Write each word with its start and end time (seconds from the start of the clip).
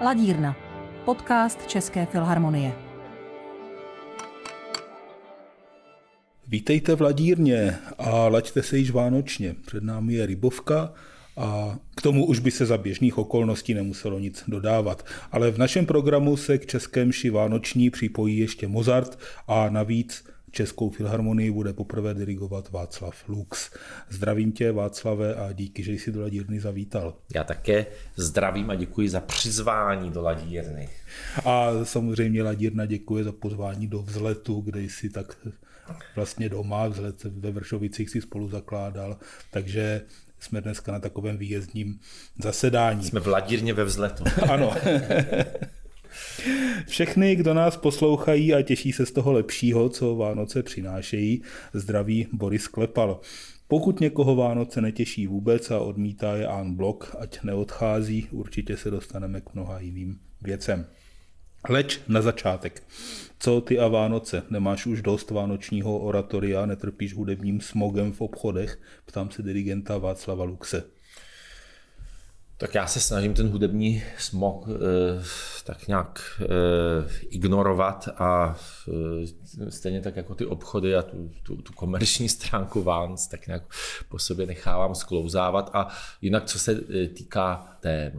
Ladírna, 0.00 0.56
podcast 1.04 1.66
České 1.66 2.06
filharmonie. 2.06 2.72
Vítejte 6.48 6.96
v 6.96 7.00
Ladírně 7.00 7.78
a 7.98 8.28
laďte 8.28 8.62
se 8.62 8.78
již 8.78 8.90
vánočně. 8.90 9.54
Před 9.66 9.82
námi 9.82 10.14
je 10.14 10.26
Rybovka 10.26 10.92
a 11.36 11.78
k 11.96 12.02
tomu 12.02 12.26
už 12.26 12.38
by 12.38 12.50
se 12.50 12.66
za 12.66 12.78
běžných 12.78 13.18
okolností 13.18 13.74
nemuselo 13.74 14.18
nic 14.18 14.44
dodávat. 14.48 15.06
Ale 15.32 15.50
v 15.50 15.58
našem 15.58 15.86
programu 15.86 16.36
se 16.36 16.58
k 16.58 16.66
české 16.66 17.04
mši 17.04 17.30
vánoční 17.30 17.90
připojí 17.90 18.38
ještě 18.38 18.68
Mozart 18.68 19.18
a 19.48 19.68
navíc 19.70 20.24
Českou 20.56 20.90
filharmonii 20.90 21.50
bude 21.50 21.72
poprvé 21.72 22.14
dirigovat 22.14 22.70
Václav 22.70 23.28
Lux. 23.28 23.70
Zdravím 24.08 24.52
tě, 24.52 24.72
Václave, 24.72 25.34
a 25.34 25.52
díky, 25.52 25.82
že 25.82 25.92
jsi 25.92 26.12
do 26.12 26.20
Ladírny 26.20 26.60
zavítal. 26.60 27.14
Já 27.34 27.44
také 27.44 27.86
zdravím 28.16 28.70
a 28.70 28.74
děkuji 28.74 29.08
za 29.08 29.20
přizvání 29.20 30.10
do 30.10 30.22
Ladírny. 30.22 30.88
A 31.44 31.70
samozřejmě 31.82 32.42
Ladírna 32.42 32.86
děkuje 32.86 33.24
za 33.24 33.32
pozvání 33.32 33.86
do 33.86 34.02
vzletu, 34.02 34.60
kde 34.60 34.82
jsi 34.82 35.10
tak 35.10 35.36
vlastně 36.16 36.48
doma, 36.48 36.88
vzlet 36.88 37.24
ve 37.24 37.50
Vršovicích 37.50 38.10
si 38.10 38.20
spolu 38.20 38.48
zakládal, 38.48 39.16
takže 39.50 40.02
jsme 40.40 40.60
dneska 40.60 40.92
na 40.92 41.00
takovém 41.00 41.36
výjezdním 41.36 42.00
zasedání. 42.42 43.04
Jsme 43.04 43.20
v 43.20 43.26
Ladírně 43.26 43.72
ve 43.72 43.84
vzletu. 43.84 44.24
ano. 44.48 44.74
Všechny, 46.86 47.36
kdo 47.36 47.54
nás 47.54 47.76
poslouchají 47.76 48.54
a 48.54 48.62
těší 48.62 48.92
se 48.92 49.06
z 49.06 49.12
toho 49.12 49.32
lepšího, 49.32 49.88
co 49.88 50.16
Vánoce 50.16 50.62
přinášejí, 50.62 51.42
zdraví 51.72 52.26
Boris 52.32 52.68
Klepal. 52.68 53.20
Pokud 53.68 54.00
někoho 54.00 54.36
Vánoce 54.36 54.80
netěší 54.80 55.26
vůbec 55.26 55.70
a 55.70 55.78
odmítá 55.80 56.36
je 56.36 56.46
an 56.46 56.74
blok, 56.74 57.16
ať 57.18 57.42
neodchází, 57.42 58.28
určitě 58.30 58.76
se 58.76 58.90
dostaneme 58.90 59.40
k 59.40 59.54
mnoha 59.54 59.80
jiným 59.80 60.18
věcem. 60.42 60.86
Leč 61.68 62.00
na 62.08 62.22
začátek. 62.22 62.82
Co 63.38 63.60
ty 63.60 63.78
a 63.78 63.88
Vánoce? 63.88 64.42
Nemáš 64.50 64.86
už 64.86 65.02
dost 65.02 65.30
vánočního 65.30 65.98
oratoria, 65.98 66.66
netrpíš 66.66 67.14
hudebním 67.14 67.60
smogem 67.60 68.12
v 68.12 68.20
obchodech? 68.20 68.78
Ptám 69.06 69.30
se 69.30 69.42
dirigenta 69.42 69.98
Václava 69.98 70.44
Luxe. 70.44 70.95
Tak 72.58 72.74
já 72.74 72.86
se 72.86 73.00
snažím 73.00 73.34
ten 73.34 73.48
hudební 73.48 74.02
smog 74.18 74.66
e, 74.68 74.70
tak 75.64 75.88
nějak 75.88 76.20
e, 76.40 76.46
ignorovat 77.30 78.08
a 78.16 78.56
e, 79.68 79.70
stejně 79.70 80.00
tak 80.00 80.16
jako 80.16 80.34
ty 80.34 80.46
obchody 80.46 80.96
a 80.96 81.02
tu, 81.02 81.30
tu, 81.42 81.62
tu 81.62 81.72
komerční 81.72 82.28
stránku 82.28 82.82
Vánoc 82.82 83.26
tak 83.26 83.46
nějak 83.46 83.62
po 84.08 84.18
sobě 84.18 84.46
nechávám 84.46 84.94
sklouzávat. 84.94 85.70
A 85.72 85.88
jinak 86.20 86.44
co 86.44 86.58
se 86.58 86.80
týká 87.14 87.76
té 87.80 88.12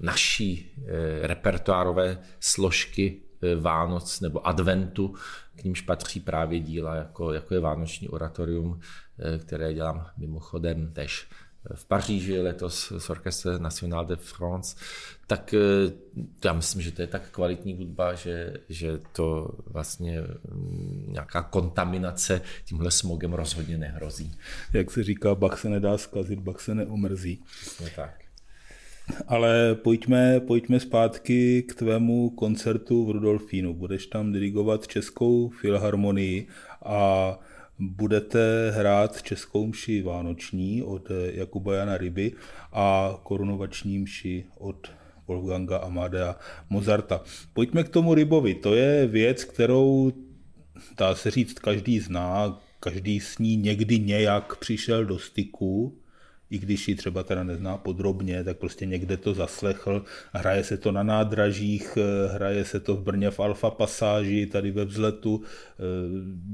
naší 0.00 0.72
e, 0.86 1.26
repertoárové 1.26 2.18
složky 2.40 3.22
e, 3.42 3.56
Vánoc 3.56 4.20
nebo 4.20 4.46
adventu, 4.46 5.14
k 5.56 5.64
nímž 5.64 5.80
patří 5.80 6.20
právě 6.20 6.60
díla, 6.60 6.94
jako, 6.94 7.32
jako 7.32 7.54
je 7.54 7.60
Vánoční 7.60 8.08
oratorium, 8.08 8.80
e, 9.18 9.38
které 9.38 9.74
dělám 9.74 10.06
mimochodem 10.16 10.92
tež 10.92 11.26
v 11.74 11.84
Paříži 11.84 12.40
letos 12.40 12.92
s 12.98 13.10
Orchestre 13.10 13.58
National 13.58 14.04
de 14.04 14.16
France, 14.16 14.76
tak 15.26 15.54
já 16.44 16.52
myslím, 16.52 16.82
že 16.82 16.92
to 16.92 17.02
je 17.02 17.08
tak 17.08 17.30
kvalitní 17.30 17.74
hudba, 17.74 18.14
že, 18.14 18.52
že 18.68 18.98
to 19.12 19.50
vlastně 19.66 20.20
mm, 20.20 21.06
nějaká 21.08 21.42
kontaminace 21.42 22.40
tímhle 22.64 22.90
smogem 22.90 23.32
rozhodně 23.32 23.78
nehrozí. 23.78 24.34
Jak 24.72 24.90
se 24.90 25.02
říká, 25.02 25.34
Bach 25.34 25.58
se 25.58 25.68
nedá 25.68 25.98
zkazit, 25.98 26.38
Bach 26.38 26.60
se 26.60 26.74
neumrzí. 26.74 27.42
Přesně 27.60 27.90
tak. 27.96 28.26
Ale 29.28 29.74
pojďme, 29.74 30.40
pojďme 30.40 30.80
zpátky 30.80 31.62
k 31.62 31.74
tvému 31.74 32.30
koncertu 32.30 33.06
v 33.06 33.10
Rudolfínu. 33.10 33.74
Budeš 33.74 34.06
tam 34.06 34.32
dirigovat 34.32 34.86
Českou 34.86 35.48
filharmonii 35.48 36.48
a 36.84 37.38
budete 37.78 38.70
hrát 38.70 39.22
Českou 39.22 39.66
mši 39.66 40.02
Vánoční 40.02 40.82
od 40.82 41.08
Jakuba 41.32 41.74
Jana 41.74 41.96
Ryby 41.96 42.32
a 42.72 43.14
korunovační 43.22 43.98
mši 43.98 44.44
od 44.58 44.90
Wolfganga 45.26 45.78
Amadea 45.78 46.36
Mozarta. 46.70 47.22
Pojďme 47.52 47.84
k 47.84 47.88
tomu 47.88 48.14
Rybovi. 48.14 48.54
To 48.54 48.74
je 48.74 49.06
věc, 49.06 49.44
kterou 49.44 50.12
dá 50.96 51.14
se 51.14 51.30
říct 51.30 51.58
každý 51.58 52.00
zná, 52.00 52.60
každý 52.80 53.20
s 53.20 53.38
ní 53.38 53.56
někdy 53.56 53.98
nějak 53.98 54.56
přišel 54.56 55.04
do 55.04 55.18
styku 55.18 55.98
i 56.50 56.58
když 56.58 56.88
ji 56.88 56.94
třeba 56.94 57.22
teda 57.22 57.44
nezná 57.44 57.76
podrobně, 57.76 58.44
tak 58.44 58.56
prostě 58.56 58.86
někde 58.86 59.16
to 59.16 59.34
zaslechl. 59.34 60.04
Hraje 60.32 60.64
se 60.64 60.76
to 60.76 60.92
na 60.92 61.02
nádražích, 61.02 61.98
eh, 62.00 62.34
hraje 62.34 62.64
se 62.64 62.80
to 62.80 62.96
v 62.96 63.02
Brně 63.02 63.30
v 63.30 63.40
Alfa 63.40 63.70
pasáži, 63.70 64.46
tady 64.46 64.70
ve 64.70 64.84
vzletu, 64.84 65.42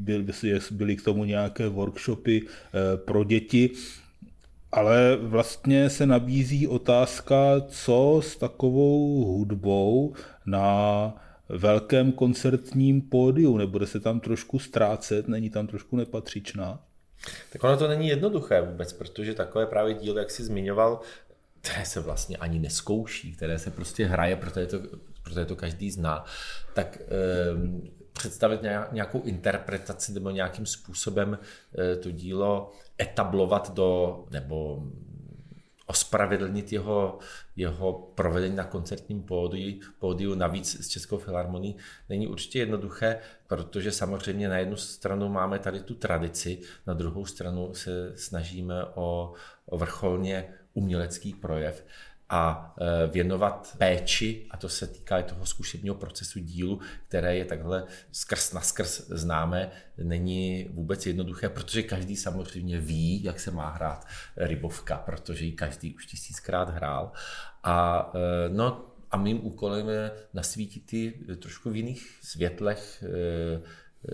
eh, 0.08 0.32
byly 0.70 0.96
k 0.96 1.04
tomu 1.04 1.24
nějaké 1.24 1.68
workshopy 1.68 2.42
eh, 2.42 2.96
pro 2.96 3.24
děti. 3.24 3.70
Ale 4.72 5.16
vlastně 5.16 5.90
se 5.90 6.06
nabízí 6.06 6.68
otázka, 6.68 7.60
co 7.68 8.20
s 8.24 8.36
takovou 8.36 9.24
hudbou 9.24 10.14
na 10.46 11.14
velkém 11.48 12.12
koncertním 12.12 13.00
pódiu, 13.00 13.56
nebude 13.56 13.86
se 13.86 14.00
tam 14.00 14.20
trošku 14.20 14.58
ztrácet, 14.58 15.28
není 15.28 15.50
tam 15.50 15.66
trošku 15.66 15.96
nepatřičná? 15.96 16.80
Tak 17.52 17.64
ono 17.64 17.76
to 17.76 17.88
není 17.88 18.08
jednoduché 18.08 18.60
vůbec, 18.60 18.92
protože 18.92 19.34
takové 19.34 19.66
právě 19.66 19.94
dílo, 19.94 20.18
jak 20.18 20.30
jsi 20.30 20.44
zmiňoval, 20.44 21.00
které 21.60 21.84
se 21.84 22.00
vlastně 22.00 22.36
ani 22.36 22.58
neskouší, 22.58 23.32
které 23.32 23.58
se 23.58 23.70
prostě 23.70 24.06
hraje, 24.06 24.36
protože 24.36 24.66
to, 24.66 24.80
protože 25.22 25.44
to 25.44 25.56
každý 25.56 25.90
zná, 25.90 26.24
tak 26.74 26.96
e, 26.96 27.02
představit 28.12 28.60
nějakou 28.92 29.22
interpretaci 29.22 30.12
nebo 30.12 30.30
nějakým 30.30 30.66
způsobem 30.66 31.38
e, 31.78 31.96
to 31.96 32.10
dílo 32.10 32.72
etablovat 33.00 33.74
do, 33.74 34.24
nebo 34.30 34.82
ospravedlnit 35.86 36.72
jeho, 36.72 37.18
jeho 37.56 37.92
provedení 38.14 38.56
na 38.56 38.64
koncertním 38.64 39.22
pódiu, 39.22 39.80
pódiu 39.98 40.34
navíc 40.34 40.86
s 40.86 40.88
Českou 40.88 41.18
filharmonií 41.18 41.76
není 42.08 42.26
určitě 42.26 42.58
jednoduché, 42.58 43.18
protože 43.46 43.92
samozřejmě 43.92 44.48
na 44.48 44.58
jednu 44.58 44.76
stranu 44.76 45.28
máme 45.28 45.58
tady 45.58 45.80
tu 45.80 45.94
tradici, 45.94 46.60
na 46.86 46.94
druhou 46.94 47.26
stranu 47.26 47.74
se 47.74 48.12
snažíme 48.16 48.84
o, 48.94 49.32
o 49.66 49.78
vrcholně 49.78 50.54
umělecký 50.74 51.34
projev 51.34 51.84
a 52.32 52.74
e, 52.80 53.06
věnovat 53.06 53.74
péči, 53.78 54.46
a 54.50 54.56
to 54.56 54.68
se 54.68 54.86
týká 54.86 55.18
i 55.18 55.22
toho 55.22 55.46
zkušebního 55.46 55.94
procesu 55.94 56.38
dílu, 56.38 56.80
které 57.08 57.36
je 57.36 57.44
takhle 57.44 57.84
skrz 58.12 58.52
na 58.52 58.60
skrz 58.60 59.08
známe, 59.08 59.70
není 59.98 60.68
vůbec 60.72 61.06
jednoduché, 61.06 61.48
protože 61.48 61.82
každý 61.82 62.16
samozřejmě 62.16 62.78
ví, 62.78 63.22
jak 63.22 63.40
se 63.40 63.50
má 63.50 63.70
hrát 63.70 64.06
rybovka, 64.36 64.96
protože 64.96 65.44
ji 65.44 65.52
každý 65.52 65.94
už 65.94 66.06
tisíckrát 66.06 66.70
hrál. 66.70 67.12
A 67.62 68.10
e, 68.14 68.48
no, 68.48 68.88
a 69.10 69.16
mým 69.16 69.46
úkolem 69.46 69.88
je 69.88 70.10
nasvítit 70.34 70.86
ty 70.86 71.14
trošku 71.40 71.70
v 71.70 71.76
jiných 71.76 72.18
světlech 72.22 73.04
e, 73.06 73.62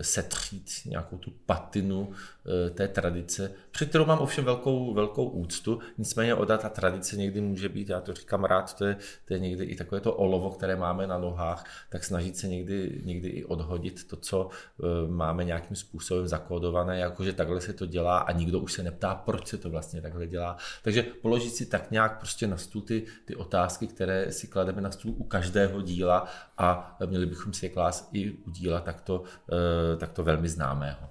setřít 0.02 0.70
nějakou 0.86 1.18
tu 1.18 1.30
patinu 1.46 2.10
eh, 2.12 2.70
té 2.70 2.88
tradice, 2.88 3.52
před 3.70 3.88
kterou 3.88 4.04
mám 4.04 4.18
ovšem 4.18 4.44
velkou, 4.44 4.94
velkou 4.94 5.28
úctu, 5.28 5.78
nicméně 5.98 6.34
oda 6.34 6.58
ta 6.58 6.68
tradice 6.68 7.16
někdy 7.16 7.40
může 7.40 7.68
být, 7.68 7.88
já 7.88 8.00
to 8.00 8.14
říkám 8.14 8.44
rád, 8.44 8.78
to 8.78 8.84
je, 8.84 8.96
to 9.24 9.34
je 9.34 9.40
někdy 9.40 9.64
i 9.64 9.76
takové 9.76 10.00
to 10.00 10.14
olovo, 10.14 10.50
které 10.50 10.76
máme 10.76 11.06
na 11.06 11.18
nohách, 11.18 11.64
tak 11.90 12.04
snažit 12.04 12.36
se 12.36 12.48
někdy, 12.48 13.02
někdy 13.04 13.28
i 13.28 13.44
odhodit 13.44 14.08
to, 14.08 14.16
co 14.16 14.48
eh, 14.50 14.84
máme 15.08 15.44
nějakým 15.44 15.76
způsobem 15.76 16.28
zakódované, 16.28 16.98
jakože 16.98 17.32
takhle 17.32 17.60
se 17.60 17.72
to 17.72 17.86
dělá 17.86 18.18
a 18.18 18.32
nikdo 18.32 18.60
už 18.60 18.72
se 18.72 18.82
neptá, 18.82 19.14
proč 19.14 19.46
se 19.46 19.58
to 19.58 19.70
vlastně 19.70 20.02
takhle 20.02 20.26
dělá. 20.26 20.56
Takže 20.82 21.02
položit 21.02 21.50
si 21.50 21.66
tak 21.66 21.90
nějak 21.90 22.18
prostě 22.18 22.46
na 22.46 22.56
stůl 22.56 22.82
ty, 22.82 23.06
ty 23.24 23.36
otázky, 23.36 23.86
které 23.86 24.32
si 24.32 24.46
klademe 24.46 24.80
na 24.80 24.90
stůl 24.90 25.14
u 25.18 25.24
každého 25.24 25.82
díla 25.82 26.28
a 26.58 26.96
měli 27.06 27.26
bychom 27.26 27.52
si 27.52 27.66
je 27.66 27.70
klást 27.70 28.08
i 28.12 28.30
u 28.32 28.50
díla 28.50 28.80
takto 28.80 29.22
eh, 29.52 29.77
takto 29.96 30.24
velmi 30.24 30.48
známého. 30.48 31.08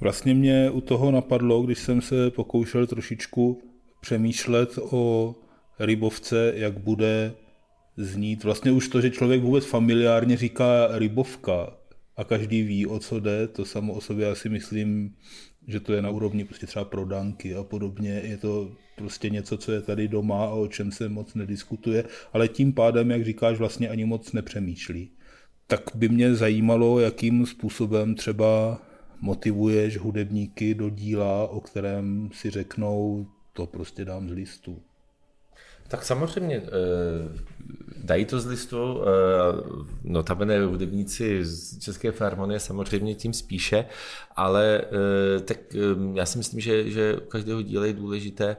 Vlastně 0.00 0.34
mě 0.34 0.70
u 0.70 0.80
toho 0.80 1.10
napadlo, 1.10 1.62
když 1.62 1.78
jsem 1.78 2.00
se 2.00 2.30
pokoušel 2.30 2.86
trošičku 2.86 3.62
přemýšlet 4.00 4.78
o 4.90 5.34
rybovce, 5.78 6.52
jak 6.56 6.78
bude 6.78 7.32
znít. 7.96 8.44
Vlastně 8.44 8.70
už 8.70 8.88
to, 8.88 9.00
že 9.00 9.10
člověk 9.10 9.42
vůbec 9.42 9.64
familiárně 9.64 10.36
říká 10.36 10.88
rybovka 10.98 11.72
a 12.16 12.24
každý 12.24 12.62
ví, 12.62 12.86
o 12.86 12.98
co 12.98 13.20
jde, 13.20 13.48
to 13.48 13.64
samo 13.64 13.92
o 13.92 14.00
sobě 14.00 14.30
asi 14.30 14.48
myslím, 14.48 15.14
že 15.66 15.80
to 15.80 15.92
je 15.92 16.02
na 16.02 16.10
úrovni 16.10 16.44
prostě 16.44 16.66
třeba 16.66 16.84
prodanky 16.84 17.54
a 17.54 17.62
podobně. 17.62 18.20
Je 18.24 18.36
to 18.36 18.70
prostě 18.96 19.30
něco, 19.30 19.56
co 19.56 19.72
je 19.72 19.80
tady 19.80 20.08
doma 20.08 20.44
a 20.44 20.50
o 20.50 20.66
čem 20.66 20.92
se 20.92 21.08
moc 21.08 21.34
nediskutuje, 21.34 22.04
ale 22.32 22.48
tím 22.48 22.72
pádem, 22.72 23.10
jak 23.10 23.24
říkáš, 23.24 23.58
vlastně 23.58 23.88
ani 23.88 24.04
moc 24.04 24.32
nepřemýšlí 24.32 25.10
tak 25.70 25.80
by 25.94 26.08
mě 26.08 26.34
zajímalo, 26.34 27.00
jakým 27.00 27.46
způsobem 27.46 28.14
třeba 28.14 28.82
motivuješ 29.20 29.98
hudebníky 29.98 30.74
do 30.74 30.90
díla, 30.90 31.48
o 31.48 31.60
kterém 31.60 32.30
si 32.32 32.50
řeknou, 32.50 33.26
to 33.52 33.66
prostě 33.66 34.04
dám 34.04 34.28
z 34.28 34.32
listu. 34.32 34.82
Tak 35.88 36.04
samozřejmě 36.04 36.62
dají 38.04 38.24
to 38.24 38.40
z 38.40 38.46
listu, 38.46 39.00
notabene 40.04 40.66
hudebníci 40.66 41.44
z 41.44 41.78
České 41.78 42.12
filharmonie 42.12 42.60
samozřejmě 42.60 43.14
tím 43.14 43.32
spíše, 43.32 43.84
ale 44.36 44.82
tak 45.44 45.58
já 46.14 46.26
si 46.26 46.38
myslím, 46.38 46.60
že, 46.60 46.90
že 46.90 47.16
u 47.16 47.28
každého 47.28 47.62
díla 47.62 47.86
je 47.86 47.92
důležité 47.92 48.56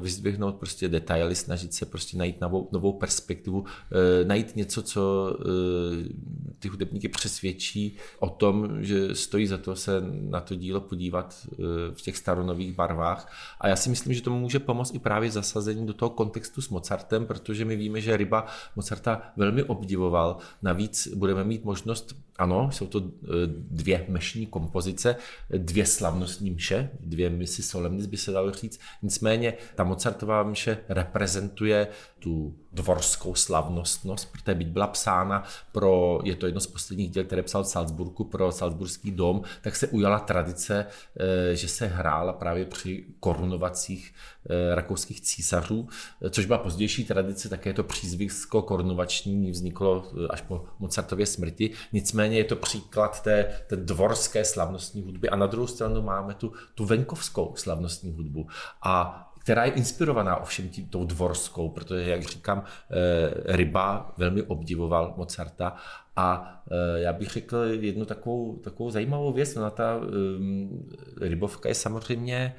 vyzdvihnout 0.00 0.54
prostě 0.56 0.88
detaily, 0.88 1.34
snažit 1.34 1.74
se 1.74 1.86
prostě 1.86 2.16
najít 2.16 2.40
novou, 2.40 2.68
novou 2.72 2.92
perspektivu, 2.92 3.64
najít 4.24 4.56
něco, 4.56 4.82
co 4.82 5.36
ty 6.58 6.68
hudebníky 6.68 7.08
přesvědčí 7.08 7.96
o 8.18 8.28
tom, 8.28 8.82
že 8.84 9.14
stojí 9.14 9.46
za 9.46 9.58
to 9.58 9.76
se 9.76 10.02
na 10.20 10.40
to 10.40 10.54
dílo 10.54 10.80
podívat 10.80 11.34
v 11.92 12.02
těch 12.02 12.16
staronových 12.16 12.74
barvách. 12.74 13.32
A 13.60 13.68
já 13.68 13.76
si 13.76 13.90
myslím, 13.90 14.14
že 14.14 14.22
to 14.22 14.30
může 14.30 14.58
pomoct 14.58 14.94
i 14.94 14.98
právě 14.98 15.30
zasazení 15.30 15.86
do 15.86 15.92
toho 15.92 16.10
kontextu 16.10 16.35
s 16.44 16.68
Mozartem, 16.68 17.26
protože 17.26 17.64
my 17.64 17.76
víme, 17.76 18.00
že 18.00 18.16
Ryba 18.16 18.46
Mozarta 18.76 19.22
velmi 19.36 19.62
obdivoval. 19.62 20.36
Navíc 20.62 21.08
budeme 21.08 21.44
mít 21.44 21.64
možnost, 21.64 22.25
ano, 22.38 22.70
jsou 22.72 22.86
to 22.86 22.98
e, 22.98 23.02
dvě 23.70 24.04
mešní 24.08 24.46
kompozice, 24.46 25.16
dvě 25.50 25.86
slavnostní 25.86 26.50
mše, 26.50 26.90
dvě 27.00 27.30
misi 27.30 27.62
solemnis 27.62 28.06
by 28.06 28.16
se 28.16 28.32
dalo 28.32 28.52
říct. 28.52 28.80
Nicméně 29.02 29.54
ta 29.74 29.84
Mozartová 29.84 30.42
mše 30.42 30.78
reprezentuje 30.88 31.88
tu 32.18 32.54
dvorskou 32.72 33.34
slavnostnost, 33.34 34.32
protože 34.32 34.54
byť 34.54 34.68
byla 34.68 34.86
psána 34.86 35.44
pro, 35.72 36.20
je 36.24 36.36
to 36.36 36.46
jedno 36.46 36.60
z 36.60 36.66
posledních 36.66 37.10
děl, 37.10 37.24
které 37.24 37.42
psal 37.42 37.64
v 37.64 37.66
Salzburgu 37.66 38.24
pro 38.24 38.52
Salzburský 38.52 39.10
dom, 39.10 39.42
tak 39.62 39.76
se 39.76 39.88
ujala 39.88 40.18
tradice, 40.18 40.86
e, 41.20 41.56
že 41.56 41.68
se 41.68 41.86
hrála 41.86 42.32
právě 42.32 42.64
při 42.64 43.04
korunovacích 43.20 44.14
e, 44.50 44.74
rakouských 44.74 45.20
císařů, 45.20 45.88
což 46.30 46.46
byla 46.46 46.58
pozdější 46.58 47.04
tradice, 47.04 47.48
také 47.48 47.72
to 47.72 47.82
přízvisko 47.82 48.62
korunovační 48.62 49.50
vzniklo 49.50 50.04
e, 50.24 50.28
až 50.28 50.40
po 50.40 50.64
Mozartově 50.78 51.26
smrti. 51.26 51.70
Nicméně 51.92 52.25
je 52.32 52.44
to 52.44 52.56
příklad 52.56 53.22
té, 53.22 53.44
té 53.66 53.76
dvorské 53.76 54.44
slavnostní 54.44 55.02
hudby. 55.02 55.28
A 55.28 55.36
na 55.36 55.46
druhou 55.46 55.66
stranu 55.66 56.02
máme 56.02 56.34
tu, 56.34 56.52
tu 56.74 56.84
venkovskou 56.84 57.52
slavnostní 57.56 58.12
hudbu. 58.12 58.46
A 58.82 59.22
která 59.46 59.64
je 59.64 59.72
inspirovaná 59.72 60.36
ovšem 60.36 60.68
tím, 60.68 60.86
tou 60.86 61.04
dvorskou, 61.04 61.68
protože, 61.68 62.10
jak 62.10 62.22
říkám, 62.22 62.64
eh, 62.64 63.56
Ryba 63.56 64.14
velmi 64.16 64.42
obdivoval 64.42 65.14
Mozarta. 65.16 65.76
A 66.16 66.62
eh, 66.70 67.00
já 67.00 67.12
bych 67.12 67.30
řekl 67.30 67.56
jednu 67.56 68.04
takovou, 68.04 68.56
takovou 68.56 68.90
zajímavou 68.90 69.32
věc, 69.32 69.54
no 69.54 69.70
ta 69.70 70.00
eh, 70.02 71.28
Rybovka 71.28 71.68
je 71.68 71.74
samozřejmě 71.74 72.56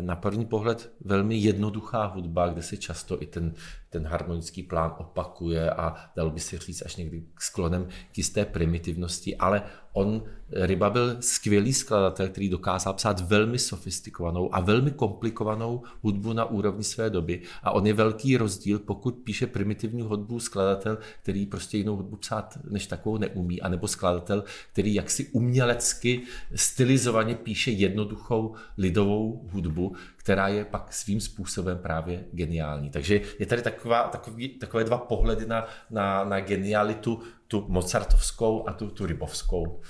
na 0.00 0.16
první 0.16 0.46
pohled 0.46 0.92
velmi 1.00 1.36
jednoduchá 1.36 2.04
hudba, 2.04 2.48
kde 2.48 2.62
se 2.62 2.76
často 2.76 3.22
i 3.22 3.26
ten, 3.26 3.54
ten 3.90 4.06
harmonický 4.06 4.62
plán 4.62 4.94
opakuje 4.98 5.70
a 5.70 5.94
dalo 6.16 6.30
by 6.30 6.40
se 6.40 6.58
říct 6.58 6.82
až 6.82 6.96
někdy 6.96 7.22
sklonem 7.38 7.88
k 8.12 8.18
jisté 8.18 8.44
primitivnosti, 8.44 9.36
ale 9.36 9.62
on, 9.94 10.22
Ryba 10.56 10.90
byl 10.90 11.16
skvělý 11.20 11.72
skladatel, 11.72 12.28
který 12.28 12.48
dokázal 12.48 12.92
psát 12.92 13.20
velmi 13.20 13.58
sofistikovanou 13.58 14.54
a 14.54 14.60
velmi 14.60 14.90
komplikovanou 14.90 15.82
hudbu 16.02 16.32
na 16.32 16.44
úrovni 16.44 16.84
své 16.84 17.10
doby. 17.10 17.40
A 17.62 17.70
on 17.70 17.86
je 17.86 17.94
velký 17.94 18.36
rozdíl, 18.36 18.78
pokud 18.78 19.14
píše 19.14 19.46
primitivní 19.46 20.02
hudbu 20.02 20.40
skladatel, 20.40 20.98
který 21.22 21.46
prostě 21.46 21.76
jinou 21.76 21.96
hudbu 21.96 22.16
psát 22.16 22.58
než 22.70 22.86
takovou 22.86 23.18
neumí, 23.18 23.62
anebo 23.62 23.88
skladatel, 23.88 24.44
který 24.72 24.94
jaksi 24.94 25.26
umělecky 25.32 26.22
stylizovaně 26.54 27.34
píše 27.34 27.70
jednoduchou 27.70 28.54
lidovou 28.78 29.48
hudbu, 29.52 29.96
která 30.16 30.48
je 30.48 30.64
pak 30.64 30.92
svým 30.92 31.20
způsobem 31.20 31.78
právě 31.78 32.24
geniální. 32.32 32.90
Takže 32.90 33.20
je 33.38 33.46
tady 33.46 33.62
taková, 33.62 34.02
takový, 34.02 34.48
takové 34.48 34.84
dva 34.84 34.98
pohledy 34.98 35.46
na, 35.46 35.66
na, 35.90 36.24
na 36.24 36.40
genialitu, 36.40 37.20
tu 37.54 37.64
mozartovskou 37.68 38.68
a 38.68 38.72
tu, 38.72 38.90
tu 38.90 39.06
rybovskou. 39.06 39.80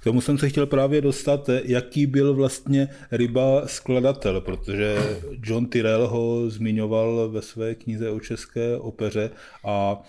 K 0.00 0.04
tomu 0.04 0.20
jsem 0.20 0.38
se 0.38 0.48
chtěl 0.48 0.66
právě 0.66 1.00
dostat, 1.00 1.50
jaký 1.64 2.06
byl 2.06 2.34
vlastně 2.34 2.88
ryba 3.10 3.66
skladatel, 3.66 4.40
protože 4.40 4.96
John 5.44 5.66
Tyrell 5.66 6.08
ho 6.08 6.50
zmiňoval 6.50 7.28
ve 7.28 7.42
své 7.42 7.74
knize 7.74 8.10
o 8.10 8.20
české 8.20 8.76
opeře 8.76 9.30
a 9.64 10.02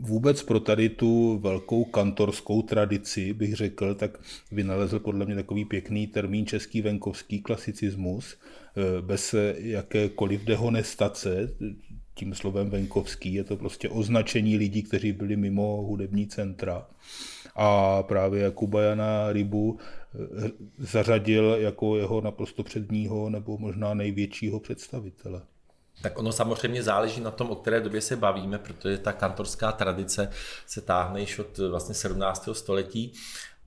vůbec 0.00 0.42
pro 0.42 0.60
tady 0.60 0.88
tu 0.88 1.38
velkou 1.38 1.84
kantorskou 1.84 2.62
tradici, 2.62 3.32
bych 3.32 3.54
řekl, 3.54 3.94
tak 3.94 4.20
vynalezl 4.52 4.98
podle 4.98 5.26
mě 5.26 5.34
takový 5.34 5.64
pěkný 5.64 6.06
termín 6.06 6.46
český 6.46 6.82
venkovský 6.82 7.40
klasicismus, 7.40 8.36
eh, 8.36 9.02
bez 9.02 9.34
jakékoliv 9.56 10.44
dehonestace, 10.44 11.48
tím 12.14 12.34
slovem 12.34 12.70
venkovský, 12.70 13.34
je 13.34 13.44
to 13.44 13.56
prostě 13.56 13.88
označení 13.88 14.56
lidí, 14.56 14.82
kteří 14.82 15.12
byli 15.12 15.36
mimo 15.36 15.82
hudební 15.82 16.26
centra. 16.26 16.86
A 17.56 18.02
právě 18.02 18.42
Jakuba 18.42 18.82
Jana 18.82 19.32
Rybu 19.32 19.78
eh, 19.78 20.50
zařadil 20.78 21.56
jako 21.58 21.96
jeho 21.96 22.20
naprosto 22.20 22.62
předního 22.62 23.30
nebo 23.30 23.58
možná 23.58 23.94
největšího 23.94 24.60
představitele. 24.60 25.42
Tak 26.02 26.18
ono 26.18 26.32
samozřejmě 26.32 26.82
záleží 26.82 27.20
na 27.20 27.30
tom, 27.30 27.50
o 27.50 27.54
které 27.54 27.80
době 27.80 28.00
se 28.00 28.16
bavíme, 28.16 28.58
protože 28.58 28.98
ta 28.98 29.12
kantorská 29.12 29.72
tradice 29.72 30.30
se 30.66 30.80
táhne 30.80 31.20
již 31.20 31.38
od 31.38 31.58
vlastně 31.58 31.94
17. 31.94 32.48
století 32.52 33.12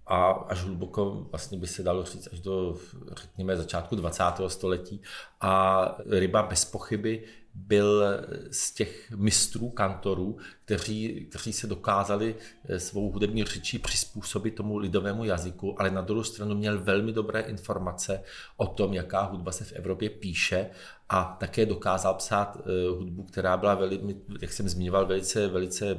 a 0.08 0.32
až 0.32 0.60
hluboko 0.64 1.26
vlastně 1.32 1.58
by 1.58 1.68
se 1.68 1.84
dalo 1.84 2.04
říct 2.04 2.30
až 2.34 2.40
do, 2.40 2.78
řekněme, 3.18 3.58
začátku 3.58 3.96
20. 3.96 4.24
století. 4.48 5.02
A 5.42 5.96
ryba 6.10 6.44
bez 6.44 6.66
pochyby 6.66 7.24
byl 7.66 8.04
z 8.52 8.72
těch 8.72 9.12
mistrů 9.12 9.70
kantorů, 9.70 10.38
kteří, 10.66 11.26
kteří 11.30 11.54
se 11.54 11.68
dokázali 11.68 12.36
eh, 12.66 12.80
svou 12.80 13.12
hudební 13.12 13.44
řečí 13.44 13.80
přizpůsobit 13.80 14.56
tomu 14.56 14.78
lidovému 14.78 15.24
jazyku, 15.24 15.82
ale 15.82 15.92
na 15.92 16.02
druhou 16.02 16.24
stranu 16.24 16.56
měl 16.56 16.80
velmi 16.80 17.14
dobré 17.14 17.42
informace 17.42 18.24
o 18.58 18.68
tom, 18.68 18.94
jaká 18.94 19.22
hudba 19.22 19.52
se 19.52 19.64
v 19.64 19.74
Evropě 19.74 20.10
píše 20.10 20.70
a 21.10 21.38
také 21.40 21.66
dokázal 21.66 22.14
psát 22.14 22.58
eh, 22.60 22.90
hudbu, 22.90 23.24
která 23.24 23.58
byla, 23.58 23.76
velmi, 23.76 24.16
jak 24.42 24.54
jsem 24.54 24.70
zmiňoval, 24.70 25.06
velice, 25.06 25.48
velice 25.48 25.98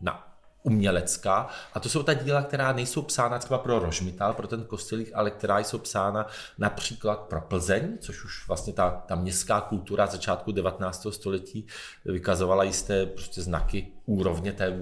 na 0.00 0.27
umělecká. 0.68 1.48
A 1.74 1.80
to 1.80 1.88
jsou 1.88 2.02
ta 2.02 2.14
díla, 2.14 2.42
která 2.42 2.72
nejsou 2.72 3.02
psána 3.02 3.38
třeba 3.38 3.58
pro 3.58 3.78
Rožmital, 3.78 4.34
pro 4.34 4.46
ten 4.46 4.64
kostelík, 4.64 5.10
ale 5.14 5.30
která 5.30 5.58
jsou 5.58 5.78
psána 5.78 6.26
například 6.58 7.20
pro 7.20 7.40
Plzeň, 7.40 7.98
což 8.00 8.24
už 8.24 8.48
vlastně 8.48 8.72
ta, 8.72 8.90
ta 9.06 9.14
městská 9.14 9.60
kultura 9.60 10.06
začátku 10.06 10.52
19. 10.52 11.06
století 11.10 11.66
vykazovala 12.04 12.64
jisté 12.64 13.06
prostě 13.06 13.42
znaky 13.42 13.86
úrovně 14.06 14.52
té 14.52 14.78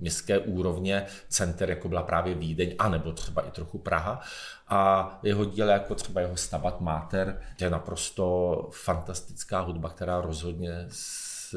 městské 0.00 0.38
úrovně 0.38 1.06
center, 1.28 1.70
jako 1.70 1.88
byla 1.88 2.02
právě 2.02 2.34
Vídeň, 2.34 2.74
anebo 2.78 3.12
třeba 3.12 3.42
i 3.42 3.50
trochu 3.50 3.78
Praha. 3.78 4.20
A 4.68 5.20
jeho 5.22 5.44
díle, 5.44 5.72
jako 5.72 5.94
třeba 5.94 6.20
jeho 6.20 6.36
Stabat 6.36 6.80
Mater, 6.80 7.40
je 7.60 7.70
naprosto 7.70 8.68
fantastická 8.72 9.60
hudba, 9.60 9.88
která 9.88 10.20
rozhodně 10.20 10.86
s, 10.88 11.54